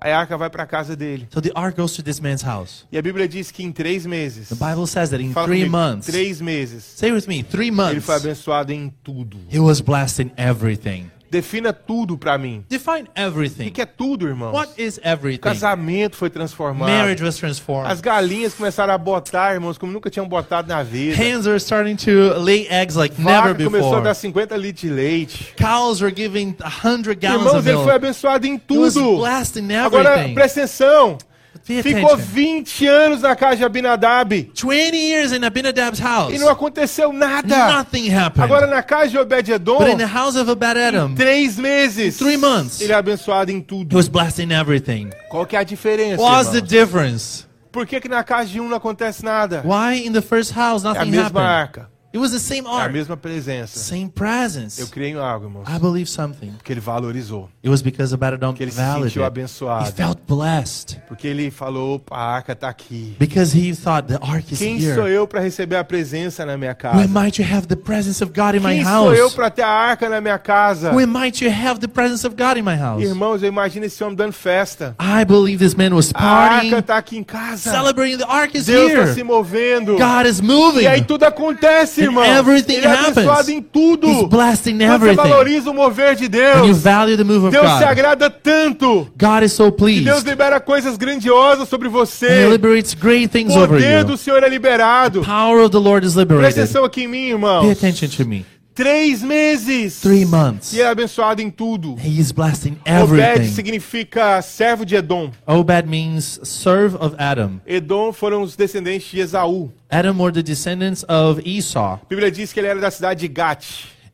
[0.00, 1.26] Aí a arca vai para casa dele.
[1.32, 2.84] So the ark goes to this man's house.
[2.92, 4.48] E a Bíblia diz que em três meses.
[4.50, 6.84] The Bible says that in Fala three comigo, months, Três meses.
[6.84, 9.38] say with me, three Ele months, foi abençoado em tudo.
[9.50, 11.10] he was blessed in everything.
[11.34, 12.64] Defina tudo para mim.
[12.68, 13.70] Define O everything.
[13.70, 14.52] que é tudo, irmão?
[14.52, 15.40] What is O everything?
[15.40, 16.88] casamento foi transformado.
[16.88, 17.90] Marriage was transformed.
[17.92, 21.16] As galinhas começaram a botar, irmãos, como nunca tinham botado na vida.
[21.16, 24.02] Hands are starting to lay eggs like never Vaca começou a before.
[24.04, 25.54] dar 50 litros de leite.
[25.56, 27.90] Cows were giving 100 gallons Irmãos, of ele foi milk.
[27.96, 29.16] abençoado em He was tudo.
[29.18, 30.34] blessed in Agora, everything.
[30.34, 31.18] presta atenção.
[31.64, 32.16] Ficou attention.
[32.16, 36.34] 20 anos na casa de Abinadab 20 years in Abinadab's house.
[36.34, 37.72] e não aconteceu nada.
[37.78, 38.44] Nothing happened.
[38.44, 42.80] Agora, na casa de Obed-Edom, But in the house of Obed-Edom, três meses, Three months.
[42.82, 43.96] ele é abençoado em he tudo.
[43.96, 45.08] was blessed in everything.
[45.30, 47.46] Qual que é a diferença, What's the difference?
[47.72, 49.64] Por que, que na casa de um não acontece nada?
[49.64, 51.46] Why in the first house É a nothing mesma happened?
[51.46, 53.76] arca, It was the same é a ark, mesma presença.
[53.80, 54.86] same Eu presence.
[54.86, 56.52] criei em algo, irmãos, I believe something.
[56.52, 60.98] porque ele valorizou, It was because Obed-Edom que ele se sentiu He abençoado, felt blessed
[61.08, 63.16] porque ele falou, a arca está aqui.
[63.18, 65.10] because he thought the ark is Quem sou here.
[65.16, 67.00] eu para receber a presença na minha Who casa?
[67.04, 69.34] am I to have the presence of God in my Quem sou eu house?
[69.34, 70.92] para ter a arca na minha casa?
[70.92, 73.02] Who am I to have the presence of God in my house?
[73.02, 74.94] Irmãos, eu imagino esse homem dando festa.
[75.00, 77.72] I believe this man was A arca partying, está aqui em casa.
[77.72, 78.18] celebrating.
[78.18, 79.24] The ark is Deus está se here.
[79.24, 79.96] movendo.
[79.98, 80.82] God is moving.
[80.82, 82.24] E aí tudo acontece, irmão.
[82.24, 83.48] everything Ele é abençoado happens.
[83.48, 84.06] em tudo.
[84.08, 85.28] He's blessed in Quando você everything.
[85.28, 88.30] valoriza o mover de When you Deus, value the move of Deus se God, agrada
[88.30, 89.08] tanto.
[89.18, 90.04] God is so pleased.
[90.04, 92.48] Deus libera coisas grandiosas sobre And He você.
[92.48, 94.04] liberates great O things over poder you.
[94.04, 95.22] do Senhor é liberado.
[95.22, 96.60] Power of the Lord is Presta liberated.
[96.60, 97.70] atenção aqui em mim, Pay irmão.
[97.70, 98.44] attention to me.
[98.74, 100.00] Três meses.
[100.00, 100.72] Three months.
[100.72, 101.96] E é abençoado em tudo.
[102.04, 103.52] He is blessed in Obed everything.
[103.54, 105.30] significa servo de Edom.
[105.46, 107.60] Obed means serve of Adam.
[107.66, 109.70] Edom foram os descendentes de Esaú.
[109.88, 112.00] Adam were the descendants of Esau.
[112.02, 113.64] A Bíblia diz que ele era da cidade de Gat.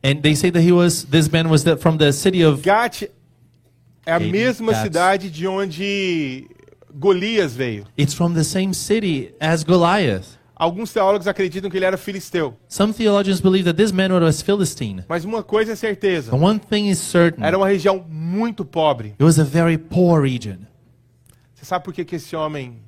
[0.03, 3.03] And they say that he was, this man was the, from the city of, Gat
[4.05, 4.83] é a Gate, mesma Gats.
[4.83, 6.47] cidade de onde
[6.93, 7.85] Golias veio.
[7.97, 10.37] it's from the same city as Goliath.
[10.61, 12.55] Alguns teólogos acreditam que ele era filisteu.
[12.69, 15.03] Some theologians believe that this man was Philistine.
[15.09, 17.43] Mas uma coisa é certeza: But one thing is certain.
[17.43, 19.07] era uma região muito pobre.
[19.07, 20.57] It was a very poor region.
[21.55, 22.79] Você sabe por que, que esse homem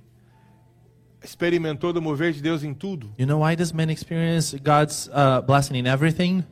[1.24, 3.12] experimentou do mover de Deus em tudo?
[3.18, 6.44] You know why this man experienced God's uh, blessing in everything?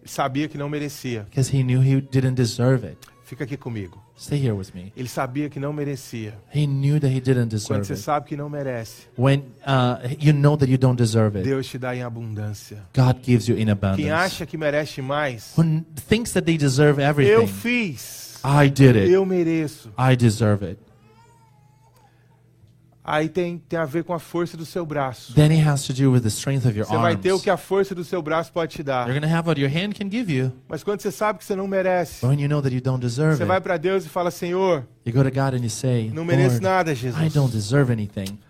[0.00, 1.28] Ele sabia que não merecia.
[1.30, 2.98] Because he knew he didn't deserve it.
[3.22, 4.04] Fica aqui comigo.
[4.18, 4.92] Stay here with me.
[4.96, 6.34] Ele sabia que não merecia.
[6.54, 8.02] He knew that he didn't Quando deserve você it.
[8.02, 11.76] sabe que não merece, When uh, you know that you don't deserve it, Deus te
[11.78, 12.78] dá em abundância.
[12.94, 14.10] God gives you in Quem abundance.
[14.10, 18.40] acha que merece mais, Who thinks that they deserve eu everything, fiz.
[18.42, 19.10] I did it.
[19.10, 19.92] Eu mereço.
[19.98, 20.80] I deserve it.
[23.08, 25.32] Aí tem, tem a ver com a força do seu braço.
[25.32, 27.48] Then it has to do with the strength of your Você vai ter o que
[27.48, 29.06] a força do seu braço pode te dar.
[29.06, 30.50] You're going to have what your hand can give you.
[30.68, 33.36] Mas quando você sabe que você não merece, when you know that you don't deserve
[33.36, 36.24] você vai para Deus e fala: Senhor, you go to God and you say, não
[36.24, 37.52] mereço nada, I don't Jesus.
[37.52, 38.40] deserve anything,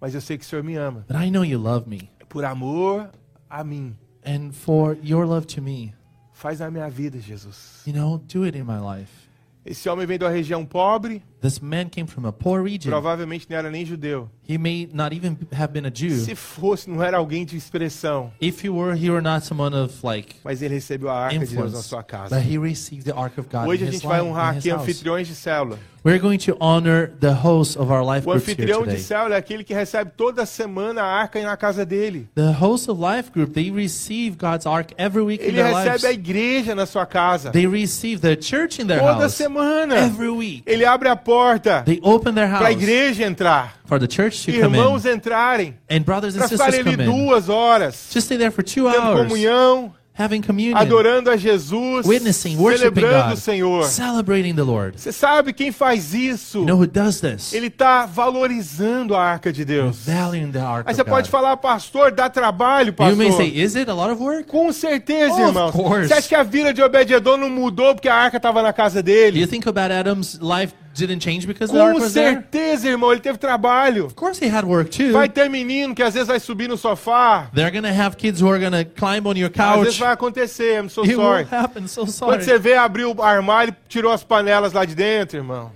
[0.00, 1.04] Mas eu sei que o Senhor me ama.
[1.06, 2.10] but I know you love me.
[2.30, 3.10] Por amor
[3.50, 3.94] a mim.
[4.24, 5.92] And for your love to me,
[6.32, 7.82] Faz na minha vida, Jesus.
[7.86, 9.28] you know, do it in my life.
[9.66, 12.90] Esse homem vem de uma região pobre, This man came from a poor region.
[12.90, 14.28] provavelmente não era nem judeu.
[14.48, 16.10] He may not even have been a Jew.
[16.24, 18.32] Se fosse, não era alguém de expressão.
[18.40, 21.54] If he were, he were not someone of like Mas ele recebeu a arca de
[21.54, 22.34] Deus na sua casa.
[22.34, 24.58] but he received the ark of God Hoje in a his, gente vai honrar in
[24.58, 25.78] aqui anfitriões de célula.
[26.04, 29.34] We're going to honor the host of our life O groups here anfitrião de célula
[29.34, 32.28] é aquele que recebe toda semana a arca na casa dele.
[32.34, 35.90] The host of life group, they receive God's ark every week in Ele their recebe
[35.90, 36.04] lives.
[36.04, 37.50] a igreja na sua casa.
[37.50, 39.96] They receive the church in their Toda house semana.
[39.96, 40.62] every week.
[40.66, 43.74] Ele abre a porta They open their para a house igreja entrar.
[43.86, 45.74] for the church to come Irmãos in entrarem.
[45.90, 47.26] and brothers and Para sisters ficarem ali come in.
[47.26, 48.08] duas horas.
[48.12, 49.92] Just stay there for two Tendo hours, comunhão.
[50.20, 53.84] having communion, adorando a Jesus, witnessing, worshiping celebrando o God, Senhor.
[53.84, 55.00] celebrating the Lord.
[55.00, 56.58] Você sabe quem faz isso?
[56.58, 57.52] You know who does this?
[57.52, 59.96] Ele está valorizando a arca de Deus.
[60.04, 61.30] Valuing the ark Aí of você pode God.
[61.30, 63.44] falar, pastor, dá trabalho, You may pastor.
[63.46, 64.44] say, is it a lot of work?
[64.48, 65.70] Com certeza, Of irmão.
[65.70, 66.08] course.
[66.08, 69.00] Você acha que a vida de Obed-Edom não mudou porque a arca estava na casa
[69.00, 69.40] Do dele?
[69.40, 72.34] you think about Adam's life didn't change because the ark Com was there?
[72.34, 74.04] certeza, irmão, ele teve trabalho.
[74.06, 75.12] Of course he had work too.
[75.12, 77.48] Vai ter menino que às vezes vai subir no sofá.
[77.54, 80.00] They're gonna have kids who are gonna climb on your Às vezes couch.
[80.00, 81.46] vai acontecer, I'm so It will sorry.
[81.50, 81.86] happen.
[81.86, 82.44] So Quando sorry.
[82.44, 85.70] você vê, abriu o armário e tirou as panelas lá de dentro, irmão.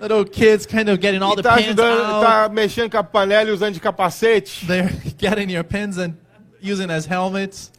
[0.00, 2.24] Little kids kind of getting all E the tá pans ajudando, out.
[2.26, 4.64] tá mexendo com a panela e usando de capacete.
[4.66, 6.14] They're getting your pens and
[6.62, 7.70] using as helmets.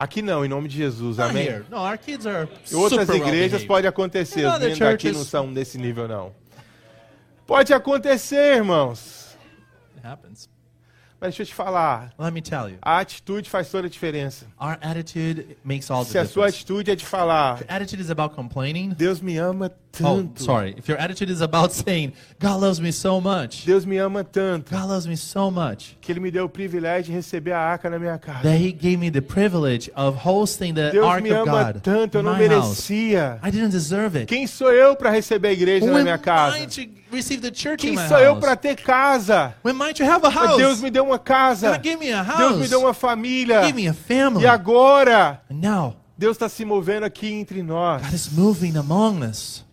[0.00, 1.44] Aqui não, em nome de Jesus, Not amém?
[1.48, 1.64] here.
[1.68, 3.66] No, our kids are outras well igrejas behaved.
[3.66, 6.32] pode acontecer, os meninos churches- não são desse nível, não.
[7.46, 9.36] Pode acontecer, irmãos.
[9.96, 10.48] It happens.
[11.20, 14.46] Mas deixa eu te falar, Let me tell you, a atitude faz toda a diferença.
[14.60, 16.56] our attitude makes all Se the a sua difference.
[16.58, 18.90] atitude é de falar, Attitude is about complaining.
[18.90, 19.68] Deus me ama
[20.00, 20.42] Oh, tanto.
[20.44, 20.74] sorry.
[20.78, 24.70] If your attitude is about saying, God loves me so much, Deus me ama tanto
[24.70, 27.90] God loves me so much, que Ele me deu o privilégio de receber a arca
[27.90, 28.42] na minha casa.
[28.42, 31.82] that He gave me the privilege of hosting the Deus Ark me of ama God
[31.82, 32.88] tanto, eu in não my house.
[32.88, 33.40] merecia.
[33.42, 34.26] I didn't deserve it.
[34.26, 36.56] Quem sou eu para receber a igreja Who na minha casa?
[37.10, 39.54] Receive the church in Quem my sou eu para ter casa?
[39.64, 40.58] When might you have a house?
[40.58, 41.72] Deus me deu uma casa.
[41.72, 42.38] God gave me a house.
[42.38, 43.62] Deus me deu uma família.
[43.64, 44.44] Give me a family.
[44.44, 48.02] E agora, And now, Deus está se movendo aqui entre nós.
[48.02, 49.64] God is moving among us.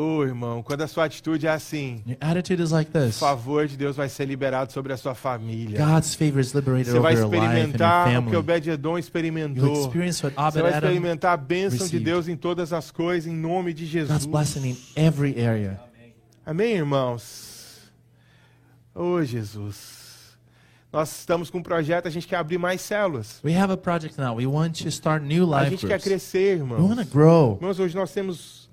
[0.00, 3.18] Ô irmão, quando a sua atitude é assim, Your attitude is like o this.
[3.18, 5.76] favor de Deus vai ser liberado sobre a sua família.
[5.84, 8.36] God's favor is liberated Você vai over your life and your experimentar o que family.
[8.36, 9.80] Obed-Edom You'll experimentou.
[9.86, 12.04] experience what Você vai Adam experimentar a bênção de received.
[12.04, 14.10] Deus em todas as coisas, em nome de Jesus.
[14.12, 15.80] God's blessing in every area.
[16.46, 17.90] Amém, irmãos?
[18.94, 20.36] Ô Jesus.
[20.92, 23.40] Nós estamos com um projeto, a gente quer abrir mais células.
[23.44, 24.36] We have a project now.
[24.36, 26.04] We want to start new A life gente quer groups.
[26.04, 26.80] crescer, We irmãos.
[26.88, 27.56] want to grow.
[27.56, 28.67] Irmãos, hoje nós temos,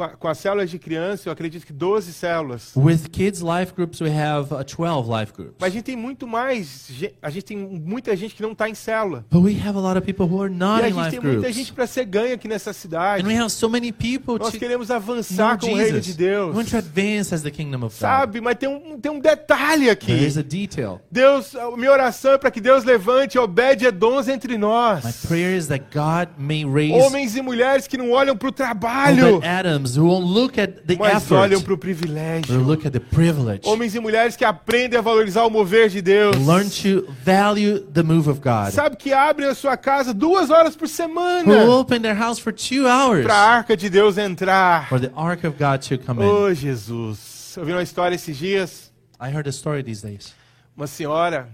[0.00, 2.72] com, a, com as células de criança, eu acredito que 12 células.
[2.74, 5.56] With kids life groups, we have uh, 12 life groups.
[5.60, 8.74] Mas a gente tem muito mais, a gente tem muita gente que não está em
[8.74, 9.26] célula.
[9.30, 11.20] But we have a lot of people who are E not a in gente tem
[11.20, 13.22] muita gente para ser ganho aqui nessa cidade.
[13.22, 16.06] And we have so many people Nós to queremos avançar com o reino Jesus.
[16.06, 16.50] de Deus.
[16.50, 18.00] We want to advance as the kingdom of God.
[18.00, 18.40] Sabe?
[18.40, 20.06] Mas tem um, tem um detalhe aqui.
[20.06, 21.00] There is a detail.
[21.10, 25.04] Deus, a minha oração é para que Deus levante Obed-Edoms entre nós.
[25.04, 28.52] My prayer is that God may raise Homens e mulheres que não olham para o
[28.52, 32.58] trabalho, Obed Adams who won't look at the mas effort, olham para o privilégio.
[32.60, 33.66] look at the privilege.
[33.66, 36.36] Homens e mulheres que aprendem a valorizar o mover de Deus.
[36.36, 38.72] Learn to value the move of God.
[38.72, 42.52] Sabe que abrem a sua casa duas horas por Who semana open their house for
[42.52, 44.88] two hours para a arca de Deus entrar.
[44.88, 46.28] for the ark of God to come in.
[46.28, 47.54] Oh, Jesus.
[47.56, 48.90] Eu vi uma história esses dias.
[49.20, 50.34] I heard a story these days.
[50.76, 51.48] Uma senhora,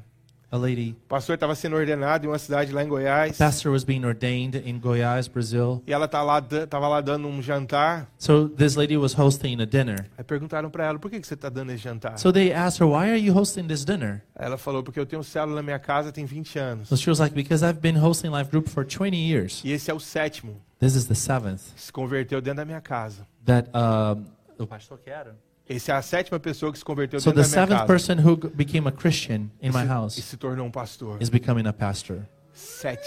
[0.51, 3.37] A lady, o pastor estava sendo ordenado em uma cidade lá em Goiás.
[3.37, 5.83] pastor was being ordained in Goiás, Brazil.
[5.87, 8.09] E ela tá lá, estava lá dando um jantar.
[8.17, 10.07] So this lady was hosting a dinner.
[10.17, 12.17] Aí perguntaram para ela, por que, que você está dando esse jantar?
[12.19, 15.23] So they asked her, "Why are you hosting this dinner?" Ela falou, porque eu tenho
[15.25, 16.89] célula na minha casa tem 20 anos.
[16.89, 19.63] So she was like, "Because I've been hosting life group for 20 years.
[19.65, 23.27] E esse é o sétimo This is the seventh se converteu dentro da minha casa.
[23.45, 24.25] that um,
[24.59, 25.37] o pastor que era.
[25.69, 27.93] Esse é a sétima pessoa que se converteu So dentro the da minha seventh casa.
[28.15, 31.21] person who g- became a Christian in my E house se tornou um pastor.
[31.21, 32.23] is becoming a pastor.
[32.55, 33.03] Sete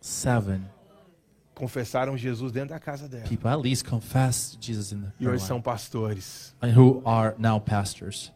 [0.00, 0.62] Seven
[1.54, 3.24] confessaram Jesus dentro da casa dela.
[3.24, 6.54] people at least confess Jesus in the E her hoje life, são pastores.
[6.62, 8.32] and who are now pastors.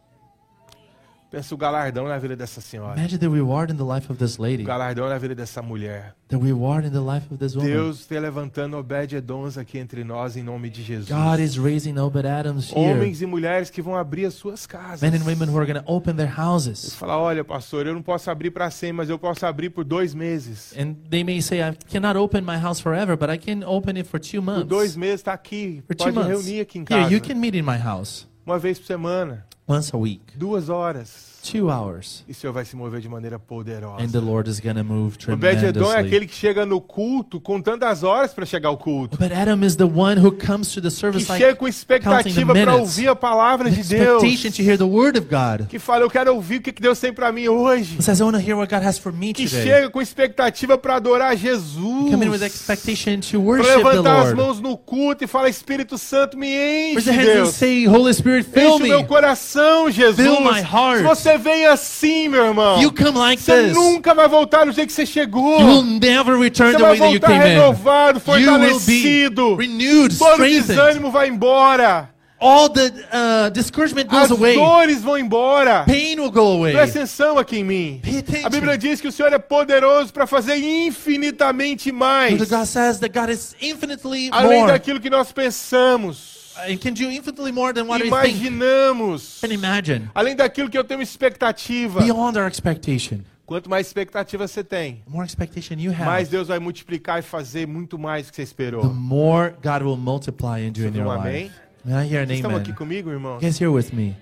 [1.33, 2.92] Pensa o galardão na vida dessa senhora.
[2.95, 6.14] Imagine the reward in the life of this O lady, galardão na vida dessa mulher.
[6.29, 7.71] the reward in the life of this woman.
[7.73, 11.09] Deus está levantando Obed-Edoms aqui entre nós em nome de Jesus.
[11.09, 12.92] God is raising Obed Adams here.
[12.92, 15.01] Homens e mulheres que vão abrir as suas casas.
[15.01, 16.95] Men and women who are going to open their E houses.
[16.95, 20.12] falar, olha, pastor, eu não posso abrir para 100, mas eu posso abrir por dois
[20.14, 20.75] meses.
[20.79, 24.07] And they may say, I cannot open my house forever, but I can open it
[24.07, 24.97] for two Por dois months.
[24.97, 25.83] meses está aqui.
[25.87, 26.29] For Pode months.
[26.29, 27.14] reunir aqui em Here, casa.
[27.14, 29.46] you can meet in my house Uma vez por semana.
[29.68, 31.32] once a week, Duas horas.
[31.42, 32.24] Two hours.
[32.28, 34.02] E o Senhor vai se mover de maneira poderosa.
[34.02, 35.96] And the Lord is to move Obed-Edom é tremendously.
[35.98, 39.16] aquele que chega no culto contando as horas para chegar ao culto.
[39.18, 42.52] But Adam is the one who comes to the Que service like chega com expectativa
[42.55, 44.22] the para ouvir a palavra the de Deus.
[44.22, 45.68] expectation to hear the word of God.
[45.68, 48.00] Que fala, eu quero ouvir o que que Deus tem para mim hoje.
[48.02, 49.62] Says, I want to hear what God has for me Que today.
[49.64, 51.76] chega com expectativa para adorar Jesus.
[52.11, 54.37] Come in with expectation to worship the levantar as Lord.
[54.37, 57.50] mãos no culto e fala, Espírito Santo, me enche, Deus.
[57.55, 59.07] say, Holy Spirit, Enche fill o meu me.
[59.07, 60.16] coração, Jesus.
[60.16, 60.98] Fill my heart.
[60.98, 63.75] Se você vem assim, meu irmão, You come like você this.
[63.75, 65.61] nunca vai voltar do jeito que você chegou.
[65.61, 67.41] You will never return Você the way that you came in.
[67.59, 69.55] renovado, You will be fortalecido.
[69.57, 70.66] renewed, Todo strengthened.
[70.66, 72.09] desânimo vai embora.
[72.45, 74.57] all the uh, discouragement goes As away.
[74.57, 75.85] dores vão embora.
[75.87, 76.72] Pain will go away.
[76.72, 78.01] Presta atenção aqui em mim.
[78.45, 82.33] A Bíblia diz que o Senhor é poderoso para fazer infinitamente mais.
[82.33, 86.32] Because God says that God is infinitely Além daquilo que nós pensamos,
[86.68, 90.09] It can do infinitely more than what we think imaginamos, imagine.
[90.14, 92.00] além daquilo que eu tenho expectativa.
[92.00, 93.20] Beyond our expectation.
[93.46, 97.22] Quanto mais expectativa você tem, The more expectation you mais have, Deus vai multiplicar e
[97.22, 98.84] fazer muito mais do que você the esperou.
[98.94, 101.44] more God will multiply and do in your amém?
[101.44, 101.55] life.
[101.84, 102.74] I hear an Vocês estão aqui amen?
[102.76, 103.38] comigo, irmão?
[103.40, 104.16] Guys here with me?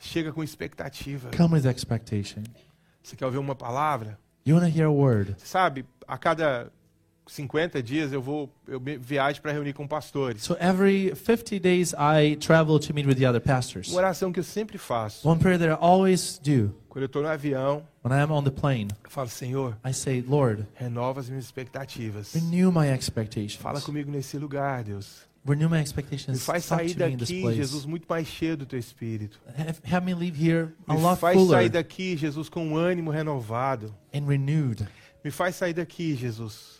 [0.00, 1.30] Chega com expectativa.
[1.36, 2.42] Come with expectation.
[3.02, 4.18] Você quer ouvir uma palavra?
[4.46, 5.36] You want to hear a word?
[5.38, 6.72] Sabe, a cada
[7.30, 10.42] 50 dias eu vou eu viajo para reunir com pastores.
[10.42, 13.88] So every 50 days I travel to meet with the other pastors.
[13.88, 15.28] Uma oração que eu sempre faço.
[15.28, 18.42] One prayer that I always do Quando eu estou no avião, when I am on
[18.42, 22.34] the plane, eu falo, Senhor, I say, Lord, renova as minhas expectativas.
[22.34, 23.54] renew my expectations.
[23.54, 25.28] Fala comigo nesse lugar, Deus.
[25.46, 26.44] Renew my Me expectations.
[26.44, 27.54] faz sair me in this daqui.
[27.54, 29.40] Jesus, muito mais cheio do teu espírito.
[29.56, 32.76] Have, have me leave here a Me lot faz sair fuller daqui, Jesus, com um
[32.76, 33.94] ânimo renovado.
[34.12, 34.86] and renewed.
[35.24, 36.79] Me faz sair daqui, Jesus,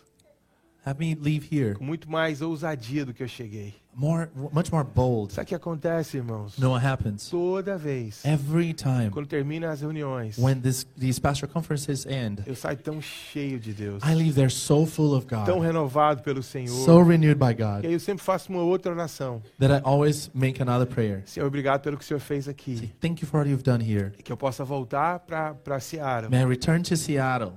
[0.85, 3.75] Have me leave here com muito mais ousadia do que eu cheguei.
[3.95, 5.33] more, much more bold.
[5.35, 6.55] Sabe o que acontece, irmãos?
[6.57, 7.29] You know what happens?
[7.29, 12.55] Toda vez, Every time quando termina as reuniões, when this, these pastor conferences end, eu
[12.57, 16.43] saio tão cheio de Deus, I leave there so full of tão God, renovado pelo
[16.43, 16.85] Senhor.
[16.85, 19.43] so renewed by E God, aí eu sempre faço uma outra oração.
[19.59, 21.23] that I always make another prayer.
[21.27, 22.91] Senhor, obrigado pelo que o Senhor fez Say, aqui.
[23.01, 24.13] thank you for what you've done here.
[24.19, 27.53] E que eu possa voltar para Seara May I return to Seattle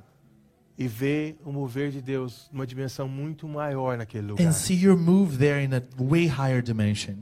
[0.77, 4.45] e ver o mover de Deus numa dimensão muito maior naquele lugar.
[4.47, 7.15] and see your move there in a way higher dimension.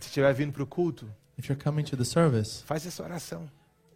[0.00, 1.06] Se estiver vindo para o culto,
[1.38, 3.48] If you're coming to the service, faz essa oração.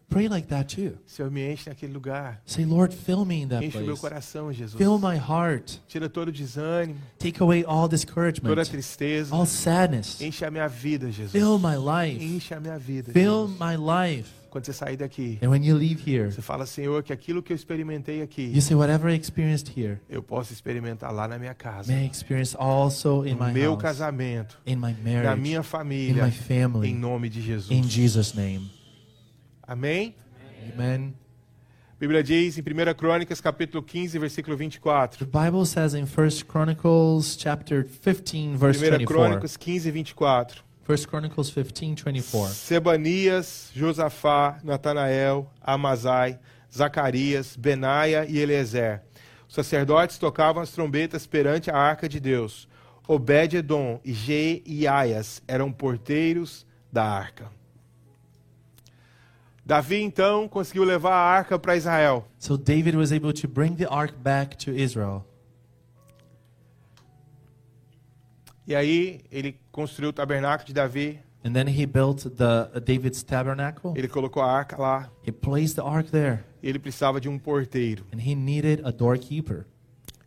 [0.08, 0.96] pray like that too.
[1.06, 2.40] Senhor, me enche naquele lugar.
[2.46, 4.00] Say, Lord, fill me in that Enche o meu place.
[4.00, 4.76] coração, Jesus.
[4.76, 5.78] Fill my heart.
[5.88, 9.34] Tira todo o desânimo, Take away all toda a discouragement, tristeza.
[9.34, 10.20] all sadness.
[10.20, 11.32] Enche a minha vida, Jesus.
[11.32, 12.22] Fill my life.
[12.22, 13.12] Enche a minha vida.
[13.12, 13.58] Fill Jesus.
[13.58, 14.30] my life.
[14.54, 17.52] Quando você sair daqui, And when you leave here, você fala, Senhor, que aquilo que
[17.52, 21.54] eu experimentei aqui, you say, whatever I experienced here, eu posso experimentar lá na minha
[21.54, 25.40] casa, may I experience also in no my meu house, casamento, in my na marriage,
[25.42, 27.68] minha in família, my em family, nome de Jesus.
[27.76, 28.70] in Jesus' name.
[29.66, 30.14] Amém?
[30.72, 31.12] Amen.
[31.90, 35.26] A Bíblia diz em 1 Crônicas, capítulo 15, versículo 24.
[35.26, 39.04] The Bible says in 1 Chronicles chapter 15 verse 1 24.
[39.04, 40.62] Crônicas 15, 24.
[40.86, 42.52] 1 Chronicles 15 24.
[42.52, 46.38] Sebanias, Josafá, Natanael, Amazai,
[46.72, 49.02] Zacarias, Benaia e Eliezer.
[49.48, 52.68] Os sacerdotes tocavam as trombetas perante a arca de Deus.
[53.08, 57.50] Obed-edom e Jeiaias eram porteiros da arca.
[59.64, 62.26] Davi então conseguiu levar a arca para Israel.
[62.38, 65.24] So David was able to bring the ark back to Israel.
[68.66, 71.20] E aí ele construiu o tabernáculo de Davi.
[71.44, 73.92] And then he built the uh, David's tabernacle.
[73.94, 75.10] Ele colocou a arca lá.
[75.26, 78.04] He placed the ark there ele precisava de um porteiro.
[78.12, 79.66] and he needed a doorkeeper.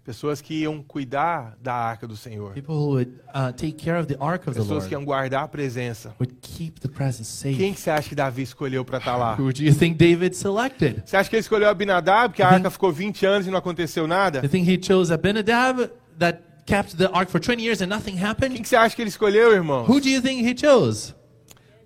[0.06, 2.54] Pessoas que iam cuidar da arca do Senhor.
[2.54, 5.04] People who would uh, take care of the ark of the Pessoas que Lord iam
[5.04, 6.16] guardar a presença.
[6.18, 7.58] would keep the presence safe.
[7.58, 9.36] Quem que você acha que Davi escolheu para estar lá?
[9.38, 11.04] Who do you think David selected?
[11.06, 14.08] Você acha que ele escolheu Abinadab, porque a arca ficou 20 anos e não aconteceu
[14.08, 14.40] nada?
[14.40, 18.24] You think he chose Abinadab that kept the ark for 20 years and nothing Quem
[18.24, 18.56] happened?
[18.62, 19.86] que você acha que ele escolheu, irmão?
[19.88, 21.16] Who do you think he chose?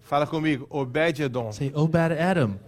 [0.01, 1.53] Fala comigo, Obed-edom.
[1.53, 2.59] Say Obed Adam.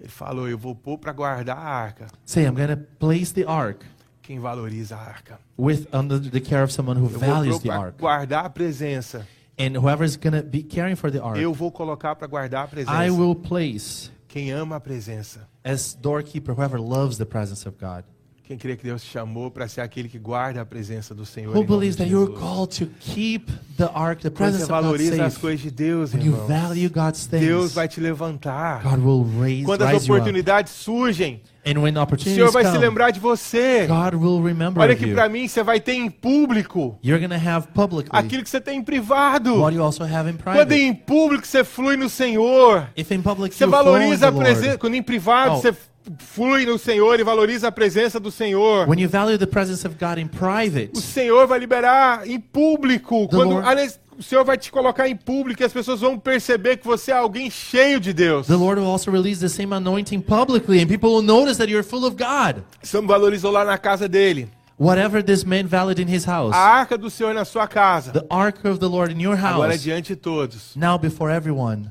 [0.00, 2.06] Ele falou, eu vou pôr para guardar a arca.
[2.24, 3.84] Say I'm going to place the ark
[4.22, 5.40] Quem valoriza a arca.
[5.56, 7.96] with under the care of someone who Eu values the ark.
[7.98, 9.26] guardar a presença.
[9.58, 12.66] And whoever's going to be caring for the ark, Eu vou colocar para guardar a
[12.66, 13.12] I presença.
[13.12, 15.48] will place Quem ama a presença.
[15.64, 18.04] as doorkeeper whoever loves the presence of God.
[18.48, 21.54] Quem crê que Deus te chamou para ser aquele que guarda a presença do Senhor.
[21.54, 25.22] Who believes that you're called to keep the ark, the Quando presence of God valoriza
[25.26, 25.40] as safe?
[25.42, 28.82] coisas de Deus, When you irmão, value God's Deus things, vai te levantar.
[28.82, 33.10] God will raise, Quando as oportunidades surgem, And when o Senhor vai se come, lembrar
[33.10, 33.86] de você.
[33.86, 37.68] God will remember Olha que para mim você vai ter em público You're to have
[37.74, 39.60] publicly aquilo que você tem em privado.
[39.60, 40.74] what you also have in Quando private.
[40.80, 44.78] em público você flui no Senhor, If in public você valoriza a presença.
[44.78, 45.60] Quando em privado Oh.
[45.60, 45.74] você
[46.18, 49.96] flui no Senhor e valoriza a presença do Senhor, when you value the presence of
[49.98, 53.26] God in private, o Senhor vai liberar em público.
[53.28, 56.18] The Quando Lord- aliás, o Senhor vai te colocar em público e as pessoas vão
[56.18, 58.46] perceber que você é alguém cheio de Deus.
[58.46, 61.84] the Lord will also release the same anointing publicly, and people will notice that you're
[61.88, 62.62] full of God.
[62.94, 64.48] Me valorizou lá na casa dele.
[64.80, 68.12] Whatever this man valued in his house, A arca do Senhor na sua casa.
[68.12, 71.90] the ark of the Lord in your Agora house, diante de todos, now before everyone,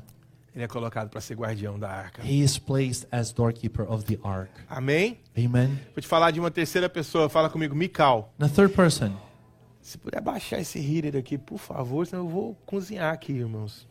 [0.58, 2.20] ele é colocado para ser guardião da arca.
[2.24, 4.50] he is placed as doorkeeper of the ark.
[4.68, 5.20] Amém?
[5.38, 5.78] Amen.
[5.94, 7.28] Vou te falar de uma terceira pessoa.
[7.28, 8.34] Fala comigo, Mical.
[8.40, 9.12] The third person,
[9.80, 13.86] Se puder baixar esse heater aqui, por favor, senão eu vou cozinhar aqui, irmãos.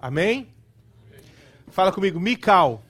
[0.00, 0.46] Amém?
[1.68, 2.80] Fala comigo, Mical.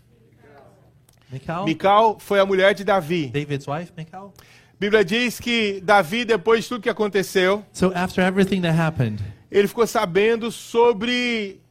[1.30, 3.28] Michal, Mical foi a mulher de Davi.
[3.28, 4.34] David's wife, Michal.
[4.38, 9.22] A Bíblia diz que Davi, depois de tudo que aconteceu, So after everything that happened,
[9.50, 11.61] ele ficou sabendo sobre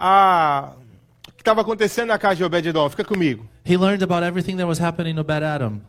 [0.00, 0.72] a
[1.28, 2.88] o que estava acontecendo na casa de Obed-edom.
[2.90, 3.46] Fica comigo.
[3.64, 5.80] he learned about everything that was happening to Obed Adam.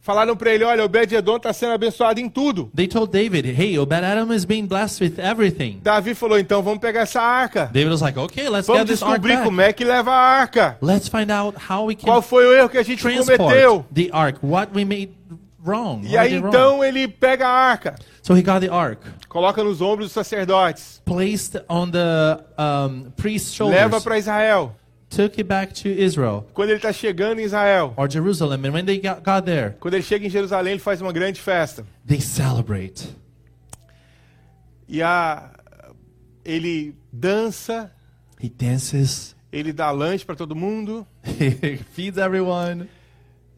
[0.00, 2.70] Falaram para ele, olha, Obed-edom está sendo abençoado em tudo.
[2.76, 6.78] They told David, "Hey, Obed Adam is being blessed with everything." Davi falou, então vamos
[6.78, 7.68] pegar essa arca.
[7.72, 9.44] David was like, "Okay, let's Vamos get this ark descobrir back.
[9.44, 10.78] como é que leva a arca.
[10.80, 13.84] Let's find out how we can Qual foi o erro que a gente cometeu.
[13.92, 14.38] the ark.
[14.44, 15.10] What we made
[15.64, 16.02] wrong.
[16.04, 19.00] E aí we did wrong." então ele pega a arca, So he got the ark,
[19.36, 24.74] coloca nos ombros dos sacerdotes, placed on the um, priest's leva shoulders, para Israel.
[25.10, 28.86] took it back to Israel Quando ele está chegando em Israel, or Jerusalem, and when
[28.86, 31.84] they got, got there, quando ele chega em Jerusalém, ele faz uma grande festa.
[32.06, 33.14] they celebrate.
[34.88, 35.50] E a
[36.42, 37.92] ele dança,
[38.42, 41.06] He dances, ele dá lanche para todo mundo.
[41.22, 42.88] he feeds everyone,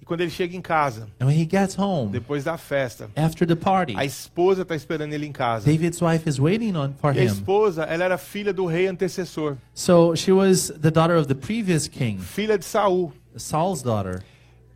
[0.08, 3.54] quando ele chega em casa, and when he gets home depois da festa, after the
[3.54, 5.64] party, a esposa está esperando ele em casa.
[5.64, 7.26] David's wife is waiting on for E a him.
[7.26, 11.86] esposa, ela era filha do rei antecessor, So she was the daughter of the previous
[11.86, 13.12] king, filha de Saul.
[13.36, 14.22] Saul's daughter.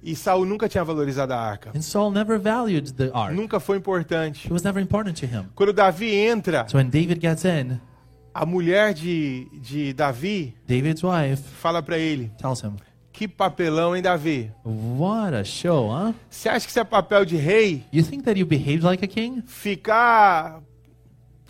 [0.05, 1.71] E Saul nunca tinha valorizado a arca.
[1.75, 3.35] And Saul never valued the ark.
[3.35, 4.47] Nunca foi importante.
[4.47, 5.45] It was never important to him.
[5.55, 7.81] Quando Davi entra, So when David gets in,
[8.35, 12.73] a mulher de, de Davi David's wife fala para ele: tells him,
[13.23, 14.51] Que papelão, hein, Davi?
[14.65, 16.13] What a show, huh?
[16.29, 17.85] Você acha que isso é papel de rei?
[17.93, 19.45] You think that you behaved like a king?
[19.47, 20.61] Ficar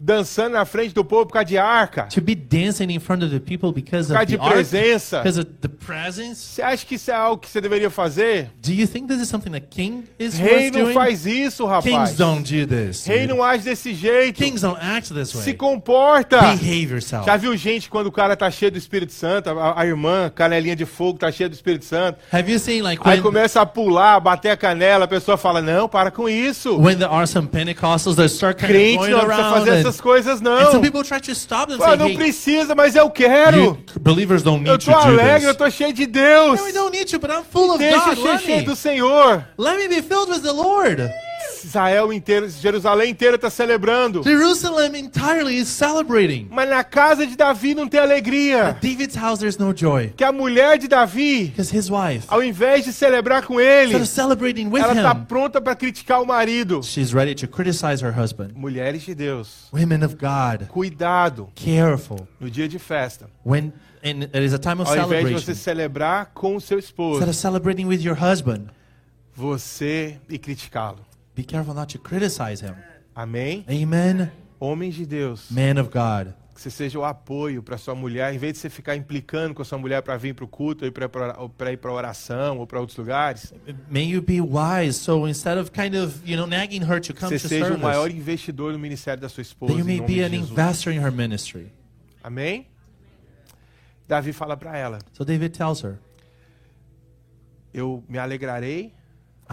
[0.05, 2.05] dançando na frente do povo por causa de arca?
[2.13, 4.53] To be dancing in front of the people because Por causa of de the ark?
[4.55, 5.19] presença?
[5.19, 6.37] Because of the presence?
[6.55, 8.51] Você acha que isso é algo que você deveria fazer?
[8.63, 10.95] Do you think this is something that king is Rei worth não doing?
[10.95, 12.17] faz isso, Kings rapaz.
[12.17, 13.07] don't do this.
[13.07, 13.35] Rei dude.
[13.35, 14.37] não age desse jeito.
[14.43, 15.55] Kings don't act this Se way.
[15.55, 16.41] comporta.
[16.41, 17.25] Behave yourself.
[17.27, 20.75] Já viu gente quando o cara tá cheio do Espírito Santo, a, a irmã, canelinha
[20.75, 22.19] de fogo, tá cheia do Espírito Santo.
[22.33, 25.61] Have you seen like Aí when, começa a pular, bater a canela, a pessoa fala:
[25.63, 26.77] Não, para com isso.
[26.79, 29.71] when there are some Pentecostals that start kind of Crente going não precisa around fazer
[29.71, 30.71] and, essas coisas, and não.
[30.73, 33.57] some people try to stop them saying, não hey, precisa, mas eu quero.
[33.57, 35.57] you, believers don't Eu need tô to do alegre, eu this.
[35.57, 36.59] tô cheio de Deus.
[36.61, 38.17] No, we don't need to, but I'm full of Deixa eu God.
[38.17, 38.65] ser Let cheio me.
[38.65, 39.45] do Senhor.
[39.59, 41.01] Let me be filled with the Lord.
[41.67, 44.23] Israel inteiro, Jerusalém inteira está celebrando.
[44.23, 46.49] Jerusalem entirely is celebrating.
[46.51, 48.77] Mas na casa de Davi não tem alegria.
[48.81, 50.09] David's house, there's no joy.
[50.17, 54.07] Que a mulher de Davi, Because his wife, ao invés de celebrar com ele, of
[54.07, 56.83] celebrating with ela está pronta para criticar o marido.
[56.83, 58.53] she's ready to criticize her husband.
[58.55, 62.27] Mulheres de Deus, Women of God, cuidado careful.
[62.41, 63.29] no dia de festa.
[63.45, 63.73] When
[64.05, 66.79] and it is a time of Ao invés de você celebration, celebrar com o seu
[66.79, 68.67] esposo, instead of celebrating with your husband,
[69.35, 70.99] você e criticá-lo.
[71.35, 72.75] Be careful not to criticize him.
[73.15, 73.65] Amém?
[73.69, 74.31] Amen.
[74.61, 76.35] Homens de Deus, Man of God.
[76.55, 79.63] que você seja o apoio para sua mulher, em vez de você ficar implicando com
[79.63, 80.85] a sua mulher para vir para o culto,
[81.57, 83.53] para ir para oração, ou para outros lugares,
[83.91, 84.99] May you be wise.
[84.99, 87.79] So instead of kind of, you know, nagging her to come você to seja o
[87.79, 89.73] maior investidor no ministério da sua esposa.
[89.75, 91.73] that you may be an investor in her ministry.
[92.23, 92.67] Amém?
[94.07, 95.99] Davi fala para ela: So David tells her,
[97.73, 98.93] Eu me alegrarei,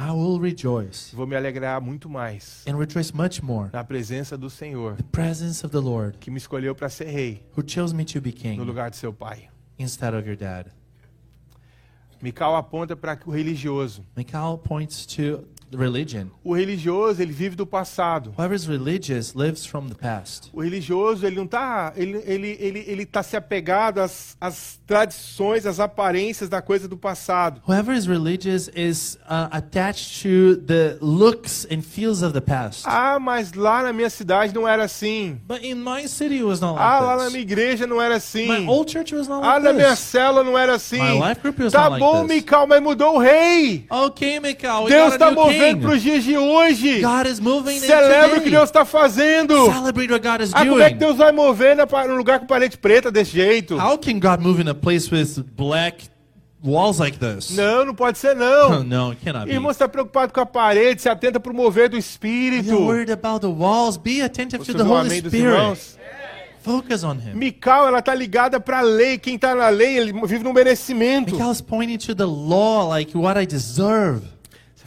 [0.02, 3.70] I will rejoice vou me alegrar muito mais and rejoice much more.
[3.74, 7.44] na presença do Senhor, The presence of the Lord que me escolheu para ser rei
[7.58, 9.50] who chose me to be no king lugar de seu pai.
[9.78, 10.68] instead of your dad.
[12.22, 14.04] Mical aponta para o religioso.
[14.16, 15.46] Michal points to
[15.78, 16.28] religion.
[16.44, 18.34] O religioso, ele vive do passado.
[18.38, 20.50] Whoever is religious lives from the past.
[20.54, 25.66] O religioso, ele não tá, ele ele ele ele tá se apegado às, às tradições,
[25.66, 27.62] às aparências da coisa do passado.
[27.68, 32.84] Whoever is religious is uh, attached to the looks and feels of the past.
[32.86, 35.40] Ah, mas lá na minha cidade não era assim.
[35.48, 37.32] But in my city, it was not Ah, lá like na this.
[37.34, 38.48] minha igreja não era assim.
[38.48, 40.00] My old church was not Ah, like na minha this.
[40.00, 40.98] célula não era assim.
[41.00, 42.36] My life group was Tá not bom, like this.
[42.38, 43.86] Mical, mas mudou o rei.
[43.90, 45.82] Okay, Michal, we Deus está movendo king.
[45.82, 47.02] para os dias de hoje.
[47.02, 48.50] God is moving in Celebra o que.
[48.50, 49.54] Deus está fazendo.
[49.72, 50.96] Celebrate what God is Ah, como é que.
[50.96, 53.76] Deus vai mover pa- num lugar com parede preta desse jeito?
[53.78, 56.10] How can God move in a place with black
[56.64, 57.56] walls like this?
[57.56, 58.84] Não, não pode ser não.
[58.84, 59.54] no, it cannot be.
[59.54, 62.68] Irmão, está preocupado com a parede, se atenta para o mover do Espírito.
[62.70, 63.98] You're worried about the walls.
[63.98, 66.00] Be attentive Você to the Holy Spirit.
[66.62, 67.36] Focus on Him.
[67.36, 69.18] Mical, ela tá ligada para a lei.
[69.18, 71.34] Quem está na lei, ele vive no merecimento.
[71.34, 74.24] Michal is pointing to the law, like what I deserve.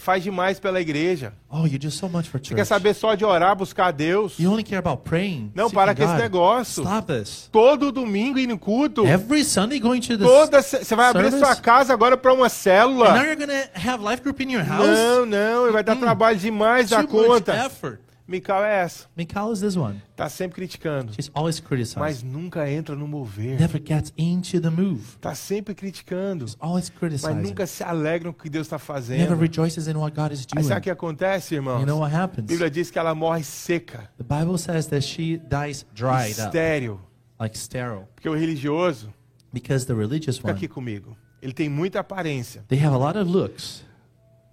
[0.02, 1.32] Você faz demais pela igreja.
[1.48, 2.54] Oh, you do so much for Você church.
[2.56, 4.36] quer saber só de orar, buscar a Deus.
[4.36, 5.52] You only care about praying.
[5.54, 6.82] Não, para com esse negócio.
[6.82, 7.48] Stop this.
[7.52, 9.06] Todo domingo ir no culto.
[9.06, 11.44] Every Sunday going to the Toda, você vai abrir service?
[11.46, 13.16] sua casa agora para uma And now célula.
[13.24, 14.86] you're gonna have life group in your house.
[14.88, 17.54] Não, não, vai dar trabalho demais da Too much conta.
[17.54, 18.00] effort.
[18.26, 19.08] Mical é essa.
[19.16, 20.00] Michal is this one.
[20.16, 21.98] Tá sempre criticando, She's always criticized.
[21.98, 23.58] mas nunca entra no mover.
[23.60, 25.16] Never gets into the move.
[25.20, 27.42] Tá sempre criticando, Always mas criticizing.
[27.42, 29.34] nunca se alegra com o que Deus está Never fazendo.
[29.36, 30.64] rejoices in what God is Aí doing.
[30.68, 31.80] sabe o que acontece, irmãos?
[31.80, 32.46] You know what A happens?
[32.46, 37.00] Bíblia diz que ela morre seca, The Bible says that she dies dried estéril.
[37.40, 38.06] like sterile.
[38.14, 39.12] Porque o religioso,
[39.52, 43.18] Because the religious fica one, aqui comigo, ele tem muita aparência, they have a lot
[43.18, 43.84] of looks,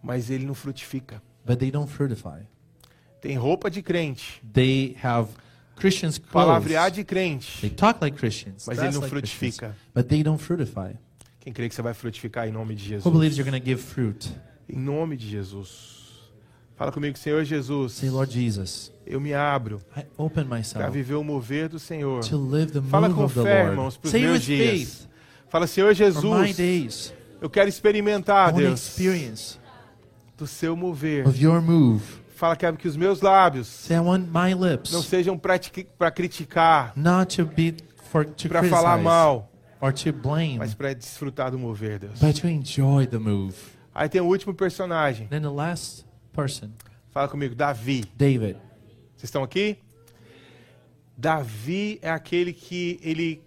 [0.03, 1.22] mas ele não frutifica.
[1.45, 2.41] but they don't fruitify.
[3.22, 5.30] Tem roupa de crente, They have
[5.76, 6.32] Christians clothes.
[6.34, 9.76] palavrear de crente, They talk like Christians, mas ele não like Christians, frutifica.
[9.93, 10.95] but they don't fruitify.
[11.39, 13.13] Quem crê que você vai frutificar em nome de Who Jesus?
[13.13, 14.30] believes you're going to give fruit?
[14.70, 15.97] Em nome de Jesus.
[16.76, 17.93] Fala comigo, Senhor Jesus.
[17.93, 22.22] Say, Lord Jesus, Eu me abro I open para myself viver o mover do Senhor.
[22.24, 24.70] to live the Fala move com fé, irmãos, para os meus with dias.
[24.70, 25.09] faith
[25.49, 27.13] Fala, Senhor for my Jesus, days.
[27.41, 29.57] eu quero I experimentar, want to Deus, experience
[30.38, 31.28] do seu mover.
[31.28, 32.18] of your move.
[32.40, 35.60] Fala, quero que os meus lábios lips não sejam para
[36.10, 36.94] criticar,
[38.48, 39.52] para falar mal,
[40.24, 42.18] blame, mas para desfrutar do mover, Deus.
[42.22, 43.58] but to enjoy the move.
[43.94, 45.28] Aí tem o último personagem.
[45.28, 46.70] Then the last person,
[47.12, 48.06] Fala comigo, Davi.
[48.16, 48.56] David.
[49.18, 49.78] Vocês estão aqui?
[51.18, 53.44] Davi é aquele que ele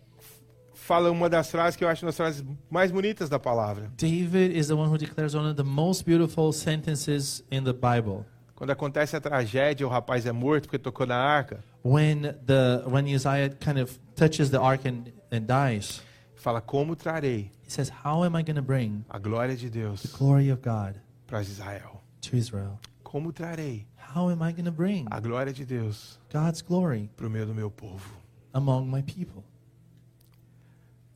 [0.74, 3.90] fala uma das frases que eu acho uma das frases mais bonitas da palavra.
[3.96, 8.26] David is the one who declares one of the most beautiful sentences in the Bible.
[8.62, 11.64] Quando acontece a tragédia, o rapaz é morto porque tocou na arca.
[11.84, 16.00] When the when Uzziah kind of touches the ark and, and dies,
[16.36, 20.02] Fala, como trarei he says, "How am I going to bring a glória de Deus
[20.02, 20.94] the glory of God
[21.26, 22.04] para Israel?
[22.20, 22.78] to Israel?
[23.02, 27.26] Como trarei How am I going to bring a glória de Deus God's glory para
[27.26, 28.14] o meio do meu povo?
[28.54, 29.42] among my people?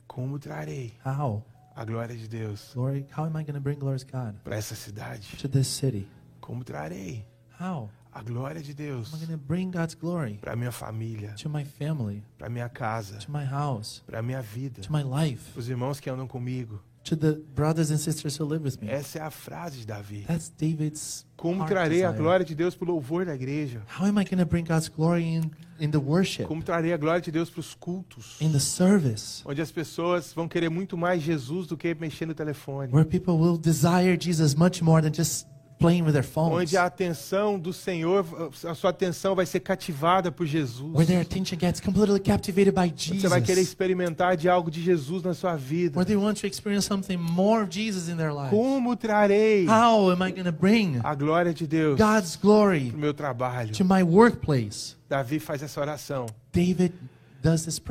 [0.08, 1.44] Como trarei How
[1.76, 3.06] a glória de Deus glory?
[3.16, 5.38] How am I going to bring glory to God para essa cidade?
[5.38, 6.08] to this city?
[6.40, 7.24] Como trarei
[7.60, 11.34] How a glória de Deus am I going to bring God's glory para minha família,
[11.36, 15.52] to my family, para minha casa, to my house, para minha vida, to my life,
[15.52, 16.80] para os irmãos que andam comigo?
[17.04, 18.90] to the brothers and sisters who live with me?
[18.90, 20.24] Essa é a frase de Davi.
[20.26, 23.82] That's David's Como trarei a glória de Deus para o louvor da igreja?
[23.96, 26.96] How am I going to bring God's glory in, in the worship, Como trarei a
[26.96, 28.36] glória de Deus para os cultos?
[28.40, 32.34] in the service, Onde as pessoas vão querer muito mais Jesus do que mexer no
[32.34, 32.92] telefone.
[32.92, 35.46] where people will desire Jesus much more than just
[35.78, 38.24] playing with their phones, Onde a atenção do Senhor,
[38.64, 40.80] a sua atenção vai ser cativada por Jesus.
[40.94, 44.82] where their attention gets completely captivated by Você vai querer Jesus, experimentar de algo de
[44.82, 45.98] Jesus na sua vida.
[45.98, 48.50] where they want to experience something more of Jesus in their lives.
[48.50, 52.96] Como trarei How am I going to bring a glória de Deus God's glory para
[52.96, 53.72] o meu trabalho?
[53.72, 54.94] to my workplace?
[55.08, 56.26] Davi faz essa oração.
[56.52, 56.92] David.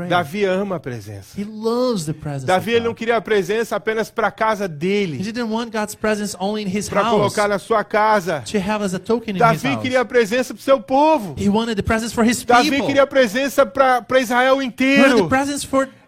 [0.10, 1.39] Davi ama a presença.
[1.39, 4.68] He loves the presence Davi ele não queria a presença apenas para a casa He
[4.68, 5.34] dele,
[6.89, 8.43] para colocar na sua casa.
[9.38, 11.36] Davi queria a presença para o seu povo.
[11.39, 15.30] He wanted the presence for his Davi queria a presença para Israel inteiro.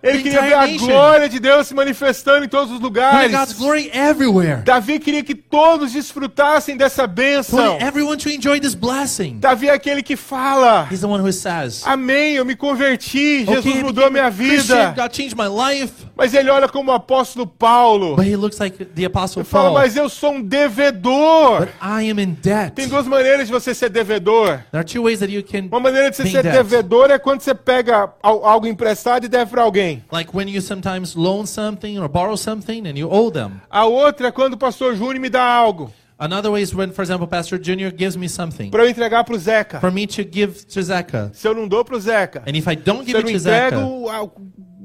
[0.03, 3.31] Ele queria ver a glória de Deus se manifestando em todos os lugares.
[3.31, 4.61] God's glory everywhere.
[4.63, 7.57] Davi queria que todos desfrutassem dessa bênção.
[7.73, 9.39] wanted everyone to enjoy this blessing.
[9.39, 13.65] Davi é aquele que fala: He's the one who says, Amém, eu me converti, Jesus
[13.65, 14.93] "Okay, mudou minha vida.
[14.95, 18.83] God changed my life." Mas ele olha como o apóstolo Paulo But he looks like
[18.85, 19.73] the apostle e fala: Paul.
[19.75, 21.59] Mas eu sou um devedor.
[21.59, 22.71] But I am in debt.
[22.75, 24.59] Tem duas maneiras de você ser devedor.
[24.71, 27.41] There are two ways that you can, Uma maneira de você ser devedor é quando
[27.41, 29.86] você pega al- algo emprestado e deve para alguém.
[30.11, 33.61] Like when you sometimes loan something or borrow something and you owe them.
[33.69, 37.03] A outra é quando o pastor Júnior me dá algo Another way is when, for
[37.03, 39.79] example, Pastor Junior gives me something para eu entregar para o Zeca.
[39.79, 41.29] for me to give to Zecca.
[41.31, 43.25] Se eu não dou para o Zeca, And if I don't se give eu it
[43.25, 44.31] não to entrego Zecca, o, a- o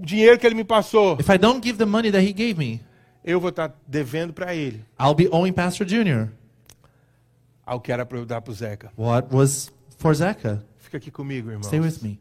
[0.04, 2.82] dinheiro que ele me passou, if I don't give the money that he gave me,
[3.24, 6.28] eu vou estar devendo para ele I'll be owing Pastor Junior
[7.64, 8.92] ao que era para eu dar para o Zeca.
[8.98, 10.62] what was for Zecca.
[10.78, 11.62] Fica aqui comigo, irmão.
[11.62, 12.20] Stay with me.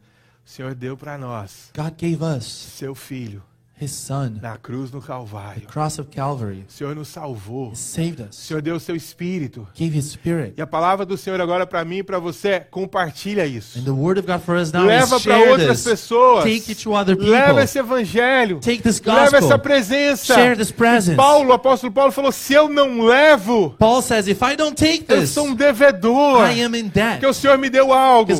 [0.51, 3.41] O Senhor deu para nós God gave us seu filho
[3.82, 5.63] his son, na cruz no Calvário.
[5.67, 6.65] cross of Calvary.
[6.67, 7.71] O Senhor nos salvou.
[7.71, 9.67] He saved O us, Senhor deu o seu espírito.
[9.75, 10.53] gave his spirit.
[10.57, 13.79] E a palavra do Senhor agora para mim e para você compartilha isso.
[13.79, 15.84] And the word of God for us now Leva para outras this.
[15.84, 16.43] pessoas.
[16.43, 17.63] Take it to other Leva people.
[17.63, 18.59] esse evangelho.
[18.59, 19.59] Take this Leva essa gospel.
[19.59, 20.34] presença.
[20.36, 21.15] Share this presence.
[21.15, 25.05] Paulo, o apóstolo Paulo falou: se eu não levo, Paul says, if I don't take
[25.09, 26.47] eu this, sou um devedor.
[26.49, 27.11] I am in debt.
[27.13, 28.32] Porque o Senhor me deu algo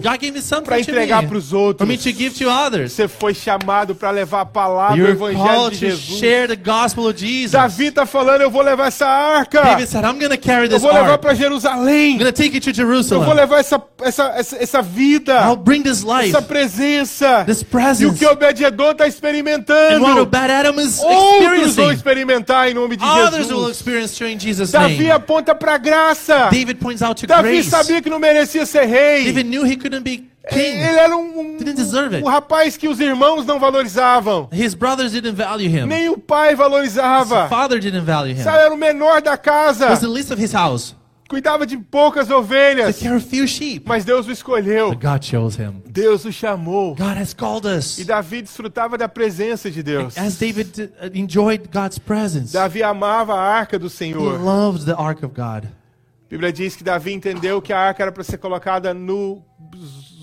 [0.66, 1.78] para entregar para os outros.
[1.78, 2.92] for me to give to others.
[2.94, 6.20] Você foi chamado para levar a palavra, You're o evangelho de Jesus.
[6.20, 7.52] share the gospel of Jesus.
[7.52, 9.62] Davi está falando, eu vou levar essa arca.
[9.62, 12.18] David said, I'm to carry Eu this vou levar para I'm Jerusalém.
[12.18, 13.34] going to take it to Eu vou Jerusalem.
[13.36, 17.44] levar essa, essa, essa, essa vida, I'll bring this life, essa presença.
[17.46, 18.20] this E o presence.
[18.20, 23.04] que Obed-Edom está And what experimentando, Obed-Edom is outros vão experiencing, experimentar em nome de
[23.04, 23.78] others will Jesus.
[23.78, 25.12] experience through in Jesus' Davi name.
[25.12, 26.50] aponta para a graça.
[26.52, 27.70] David points out to Davi grace.
[27.70, 29.26] sabia que não merecia ser rei.
[29.26, 30.78] David knew he couldn't be king.
[30.80, 32.24] Ele era um, um, Didn't deserve it.
[32.26, 34.50] um rapaz que os irmãos não valorizavam.
[34.52, 35.86] His brothers didn't value him.
[35.88, 37.48] Nem o pai His valorizava.
[37.50, 38.44] father didn't value him.
[38.44, 39.90] Sabe, era o menor da casa.
[39.90, 40.96] was the least of his house.
[41.30, 43.00] Cuidava de poucas ovelhas.
[43.00, 43.84] care of few sheep.
[43.88, 44.90] Mas Deus o escolheu.
[44.90, 45.82] But God chose him.
[45.88, 46.94] Deus o chamou.
[46.94, 47.98] God has called us.
[48.00, 50.18] E Davi desfrutava da presença de Deus.
[50.18, 54.42] As David uh, enjoyed God's presence, Davi amava a arca do he Senhor.
[54.44, 55.66] loved the ark of God.
[55.68, 58.94] A Bíblia diz que Davi entendeu que a arca era para ser colocada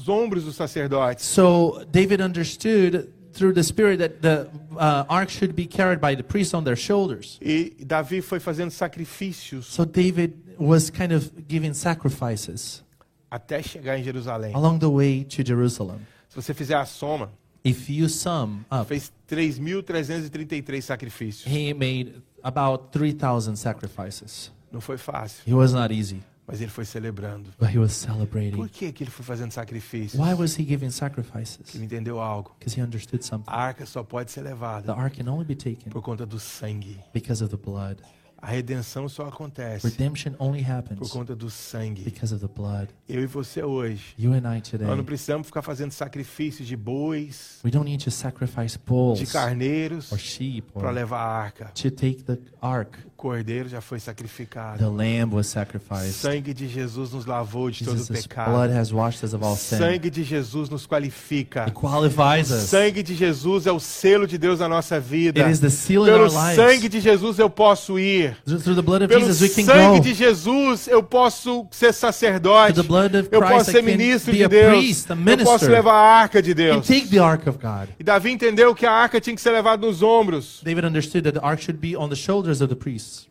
[0.09, 1.25] nos ombros dos sacerdotes.
[1.25, 6.23] So David understood through the Spirit that the uh, ark should be carried by the
[6.25, 7.39] priests on their shoulders.
[7.41, 12.83] E Davi foi fazendo sacrifícios So David was kind of giving sacrifices
[13.31, 14.55] até chegar em Jerusalém.
[14.55, 15.99] along the way to Jerusalem.
[16.29, 17.31] Se você fizer a soma,
[17.65, 21.47] If you sum up, fez 3.333 sacrifícios.
[21.47, 24.51] he made about 3,000 sacrifices.
[24.73, 27.51] Não foi fácil, It was not easy, mas ele foi celebrando.
[27.61, 28.67] but he was Por celebrating.
[28.69, 30.15] que, que ele foi fazendo sacrifícios?
[30.21, 31.75] Why was he giving sacrifices?
[31.75, 32.53] Ele entendeu algo.
[32.59, 33.45] Because he understood something.
[33.47, 36.41] A arca só pode ser The levada ark can only be taken por conta do
[36.41, 36.99] sangue.
[37.13, 37.99] because of the blood.
[38.41, 42.03] A redenção só acontece Redemption only por happens conta do sangue.
[42.05, 42.89] because of the blood.
[43.09, 46.77] Eu e você hoje, You and I nós today, não precisamos ficar fazendo sacrifícios de
[46.77, 51.65] bois, we don't need to sacrifice de bulls carneiros or sheep para levar a arca.
[51.75, 52.97] to take the ark.
[53.07, 54.89] O cordeiro já foi The sacrificado.
[54.95, 56.13] lamb was O sacrificed.
[56.13, 58.73] sangue de Jesus nos lavou de todo Jesus' blood pecado.
[58.73, 59.79] has washed us of all O sin.
[59.79, 61.65] sangue de Jesus nos qualifica.
[61.65, 62.61] It qualifies O us.
[62.71, 65.41] sangue de Jesus é o selo de Deus na nossa vida.
[65.41, 66.55] It is the seal in Pelo our lives.
[66.55, 68.28] sangue de Jesus eu posso ir.
[68.45, 72.75] Through the blood of Pelo Jesus, we can sangue de Jesus eu posso ser sacerdote.
[72.75, 74.77] Through the blood of Eu Christ, posso ser ministro de Deus.
[74.77, 76.87] priest, Eu posso levar a arca de Deus.
[76.87, 77.89] take the ark of God.
[77.99, 81.39] E Davi entendeu que a arca tinha que ser levada nos ombros, David understood that
[81.39, 83.29] the ark should be on the shoulders of the priests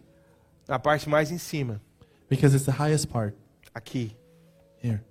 [0.68, 1.82] na parte mais em cima,
[2.30, 3.36] because it's the highest part
[3.74, 4.12] aqui.
[4.82, 5.02] here.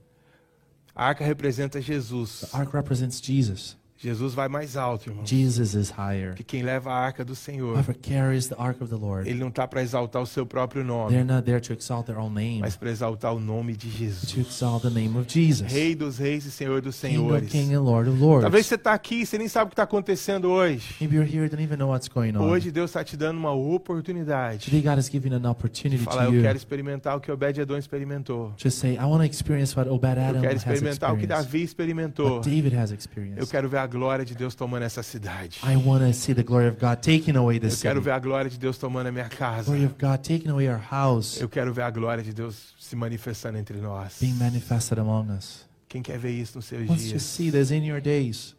[0.94, 2.40] A arca representa Jesus.
[2.50, 3.76] The ark represents Jesus.
[3.98, 5.24] Jesus vai mais alto, irmão.
[5.24, 6.34] Jesus is higher.
[6.34, 9.38] Que quem leva a arca do Senhor, Whoever carries the ark of the Lord, ele
[9.40, 12.30] não está para exaltar o seu próprio nome, they're not there to exalt their own
[12.32, 14.36] name, mas para exaltar o nome de to Jesus.
[14.36, 17.50] exalt the name of Jesus, Rei dos reis e Senhor dos King of senhores.
[17.50, 18.42] King and Lord of Lords.
[18.42, 20.94] Talvez você está aqui e você nem sabe o que está acontecendo hoje.
[21.00, 22.42] Maybe you're here, don't even know what's going on.
[22.42, 24.66] Hoje Deus está te dando uma oportunidade.
[24.70, 27.76] Today, God is giving an opportunity Falar, to eu you quero experimentar o que Obed-Edom
[27.78, 28.52] experimentou.
[28.58, 31.28] to say, I want to experience what Eu Obed-Edom quero has experimentar o que experienced,
[31.52, 32.30] Davi experimentou.
[32.36, 33.50] what David has Eu experienced.
[33.50, 35.60] quero ver a glória de Deus tomando essa cidade.
[35.62, 38.04] I want to see the glory of God taking away Eu this quero city.
[38.04, 39.70] ver a glória de Deus tomando a minha casa.
[39.70, 42.96] Glory of God taking away our house, Eu quero ver a glória de Deus se
[42.96, 44.18] manifestando entre nós.
[44.20, 45.64] being manifested among us.
[45.88, 47.22] Quem quer ver isso nos seus Wants to dias?
[47.22, 48.55] see this in your days.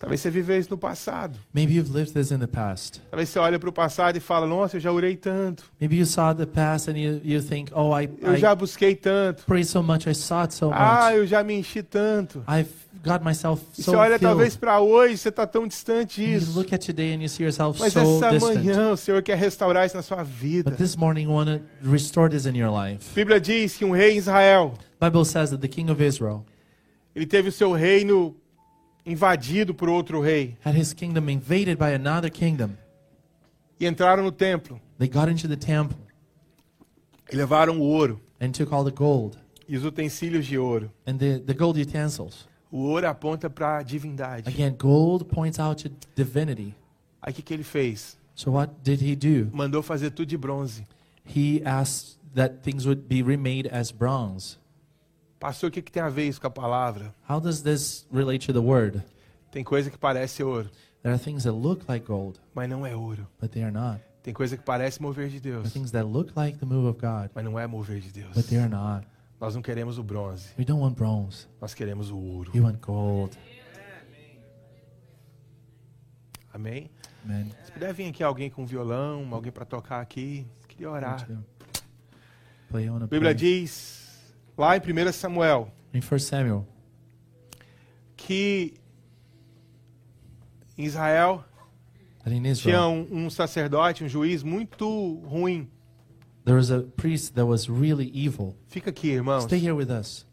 [0.00, 1.38] Talvez você viveu isso no passado.
[1.54, 3.02] Maybe you've lived this in the past.
[3.10, 5.62] Talvez você olha para o passado e fala: Nossa, eu já orei tanto.
[5.78, 8.94] Maybe you saw the past and you, you think, oh, I, Eu I já busquei
[8.96, 9.44] tanto.
[9.44, 11.18] prayed so much, I sought so Ah, much.
[11.18, 12.42] eu já me enchi tanto.
[12.48, 12.70] I've
[13.04, 14.60] got myself E so você olha talvez filled.
[14.60, 16.58] para hoje, você está tão distante And You disso.
[16.58, 18.54] look at today and you see yourself Mas so essa distant.
[18.56, 20.70] manhã o Senhor quer restaurar isso na sua vida.
[20.70, 23.04] But this morning, you want to restore this in your life.
[23.12, 26.42] A Bíblia diz que um rei em Israel, Bible says that the king of Israel
[27.14, 28.34] ele teve o seu reino
[29.04, 30.56] invadido por outro rei.
[30.64, 32.76] had his kingdom invaded by another kingdom.
[33.78, 35.96] E entraram no templo They got into the temple
[37.32, 39.38] e levaram o ouro and took all the gold
[39.68, 40.90] e os utensílios de ouro.
[41.06, 42.46] and the, the gold utensils.
[42.70, 44.48] O ouro aponta para a divindade.
[44.48, 46.74] Again, gold points out to divinity.
[47.22, 48.16] Aí o que, que ele fez?
[48.34, 49.50] So what did he do?
[49.54, 50.86] Mandou fazer tudo de bronze.
[51.24, 54.56] He asked that things would be remade as bronze.
[55.40, 57.14] Pastor, o que, que tem a ver isso com a palavra?
[57.28, 59.02] How does this relate to the word?
[59.50, 60.70] Tem coisa que parece ouro,
[61.02, 63.26] There are things that look like gold, mas não é ouro.
[63.40, 64.00] but they are not.
[64.22, 66.86] Tem coisa que parece mover de There are Deus, things that look like the move
[66.86, 68.34] of God, mas não é mover de Deus.
[68.34, 69.06] but they are not.
[69.40, 71.46] Nós não queremos o bronze, We don't want bronze.
[71.58, 72.52] nós queremos o ouro.
[72.54, 73.36] We want gold.
[76.52, 76.90] Amém?
[77.24, 77.50] Amen.
[77.64, 81.26] Se puder vir aqui alguém com violão, alguém para tocar aqui, queria orar.
[82.68, 83.99] Play on a Bíblia diz,
[84.60, 86.68] lá em 1 Samuel, In 1 Samuel,
[88.14, 88.74] que
[90.76, 91.42] em Israel
[92.56, 95.66] tinha um, um sacerdote, um juiz muito ruim.
[96.44, 98.54] there was a priest that was really evil.
[98.66, 99.44] Fica aqui, irmãos.
[99.44, 100.26] Stay here with us.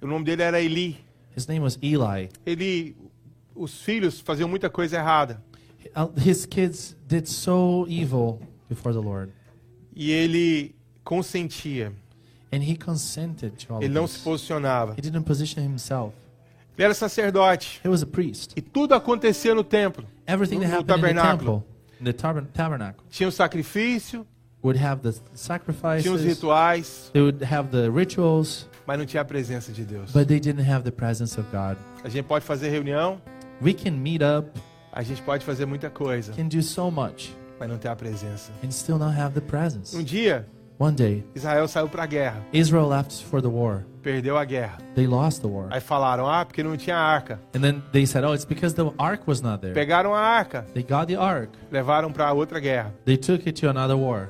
[0.00, 0.98] O nome dele era Eli.
[1.36, 2.28] His name was Eli.
[2.46, 2.96] Ele
[3.54, 5.42] os filhos faziam muita coisa errada.
[6.16, 9.32] His kids did so evil before the Lord,
[9.94, 11.92] E ele consentia.
[12.52, 14.92] Ele não se posicionava.
[14.92, 16.14] He didn't position himself.
[16.76, 17.80] Ele era sacerdote.
[17.84, 18.52] He was a priest.
[18.56, 20.04] E tudo acontecia no templo.
[20.26, 21.64] Everything No- that no happened
[22.00, 23.04] in the tabernáculo.
[23.10, 24.26] Tinha o sacrifício,
[24.62, 25.12] would have the
[26.00, 30.12] tinha os rituais, They would have the rituals, mas não tinha a presença de Deus.
[30.12, 31.76] but they didn't have the presence of God.
[32.04, 33.20] A gente pode fazer reunião,
[33.60, 34.50] We can meet up,
[34.92, 38.50] a gente pode fazer muita coisa, can do so much, mas não ter a presença.
[38.64, 39.96] and still not have the presence.
[39.96, 40.46] Um dia,
[40.78, 43.84] One day, Israel saiu para a guerra, Israel left for the war.
[44.02, 44.78] perdeu a guerra.
[44.96, 45.68] They lost the war.
[45.70, 47.38] Aí falaram, ah, porque não tinha arca.
[47.54, 49.74] And then they said, oh, it's because the ark was not there.
[49.74, 51.50] Pegaram a arca, They got the ark.
[51.70, 52.92] levaram para outra guerra.
[53.04, 54.28] They took it to another war.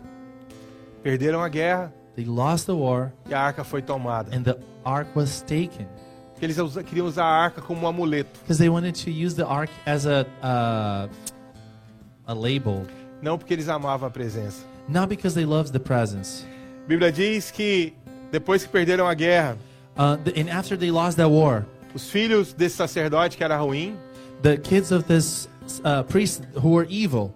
[1.02, 4.28] Perderam a guerra They lost the war, e a arca foi tomada.
[4.36, 5.86] and the ark was taken.
[6.42, 8.38] Eles queriam usar a arca como um amuleto.
[8.40, 11.08] Because they wanted to use the ark as a, uh,
[12.26, 12.82] a label.
[13.22, 14.66] Não porque eles amavam a presença.
[14.88, 16.44] Not because they loved the presence.
[16.84, 17.92] A Bíblia diz que
[18.30, 19.56] depois que perderam a guerra,
[19.94, 23.94] Uh, the, and after they lost that war, os filhos desse sacerdote que era ruim,
[24.40, 25.46] the kids of this
[25.84, 27.30] uh, priest who were evil,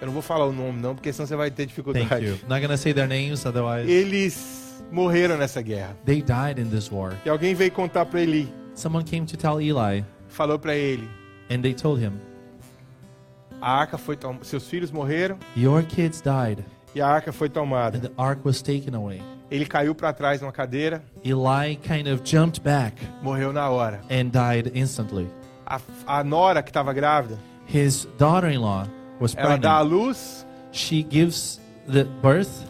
[0.00, 2.24] eu não vou falar o nome não, porque senão você vai ter thank dificuldade.
[2.26, 2.38] you.
[2.46, 5.96] Not gonna say their names, otherwise Eles morreram nessa guerra.
[6.04, 7.14] they died in this war.
[7.24, 11.08] E alguém veio contar para Eli, Someone came to tell Eli, falou para ele:
[11.50, 12.12] and they told him,
[13.60, 14.36] a arca foi tom...
[14.42, 17.98] seus filhos morreram "Your kids died, e a arca foi and tomada.
[17.98, 22.60] the ark was taken away." Ele caiu para trás numa cadeira, Eli kind of jumped
[22.62, 24.00] back morreu na hora.
[24.10, 25.26] and died instantly.
[25.66, 28.86] A, a nora que estava grávida, His daughter-in-law
[29.20, 29.90] was ela dá a pregnant.
[29.90, 32.66] luz She gives the birth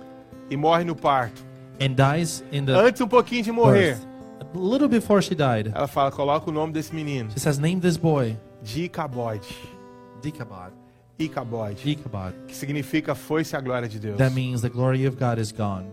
[0.50, 1.42] e morre no parto.
[1.80, 4.06] and dies in the Antes um pouquinho de morrer, birth.
[4.54, 7.80] A little before she died, ela fala: coloca o nome desse menino, she says, "Name
[7.80, 10.72] this boy de Icabod.
[11.18, 12.34] Dichabod." Icabod, Ichabod.
[12.46, 14.16] que significa foi-se a glória de Deus.
[14.18, 15.86] That means the glory of God is gone,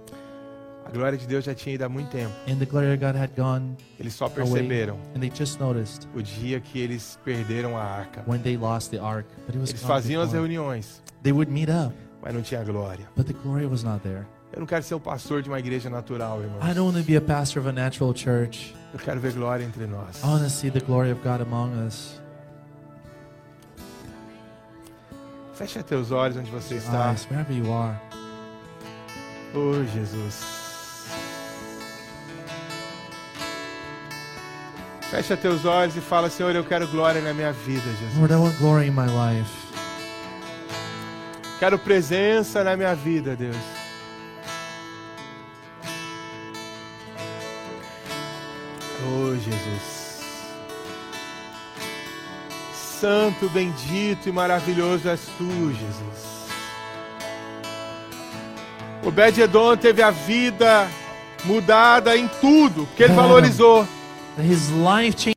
[0.86, 2.32] A glória de Deus já tinha ido há muito tempo.
[2.48, 6.08] and the glory of God had gone Eles só away, perceberam and they just noticed
[6.16, 8.24] o dia que eles perderam a arca.
[8.28, 9.26] when they lost the ark.
[9.48, 10.48] But it was Eles gone faziam as before.
[10.48, 13.08] reuniões, They would meet up, mas não tinha glória.
[13.16, 14.28] but the glory was not there.
[14.54, 16.64] Eu não quero ser o pastor de uma igreja natural, irmãos.
[16.64, 18.74] I don't want to be a pastor of a natural church.
[18.94, 20.24] Eu quero ver glória entre nós.
[20.24, 22.22] I want to see the glory of God among us.
[25.56, 27.12] Feche teus olhos onde você está.
[27.12, 27.98] Eyes, wherever you are.
[29.54, 30.66] Oh, Jesus.
[35.10, 38.18] Fecha teus olhos e fala, Senhor, eu quero glória na minha vida, Jesus.
[38.18, 39.50] Lord, I want glory in my life.
[41.58, 43.56] Quero presença na minha vida, Deus.
[49.08, 49.95] Oh, Jesus.
[53.00, 56.36] Santo, bendito e maravilhoso és tu, Jesus.
[59.04, 60.88] Obed-Edom teve a vida
[61.44, 63.16] mudada em tudo, porque ele É.
[63.16, 63.88] valorizou.
[64.38, 65.34] His life changed.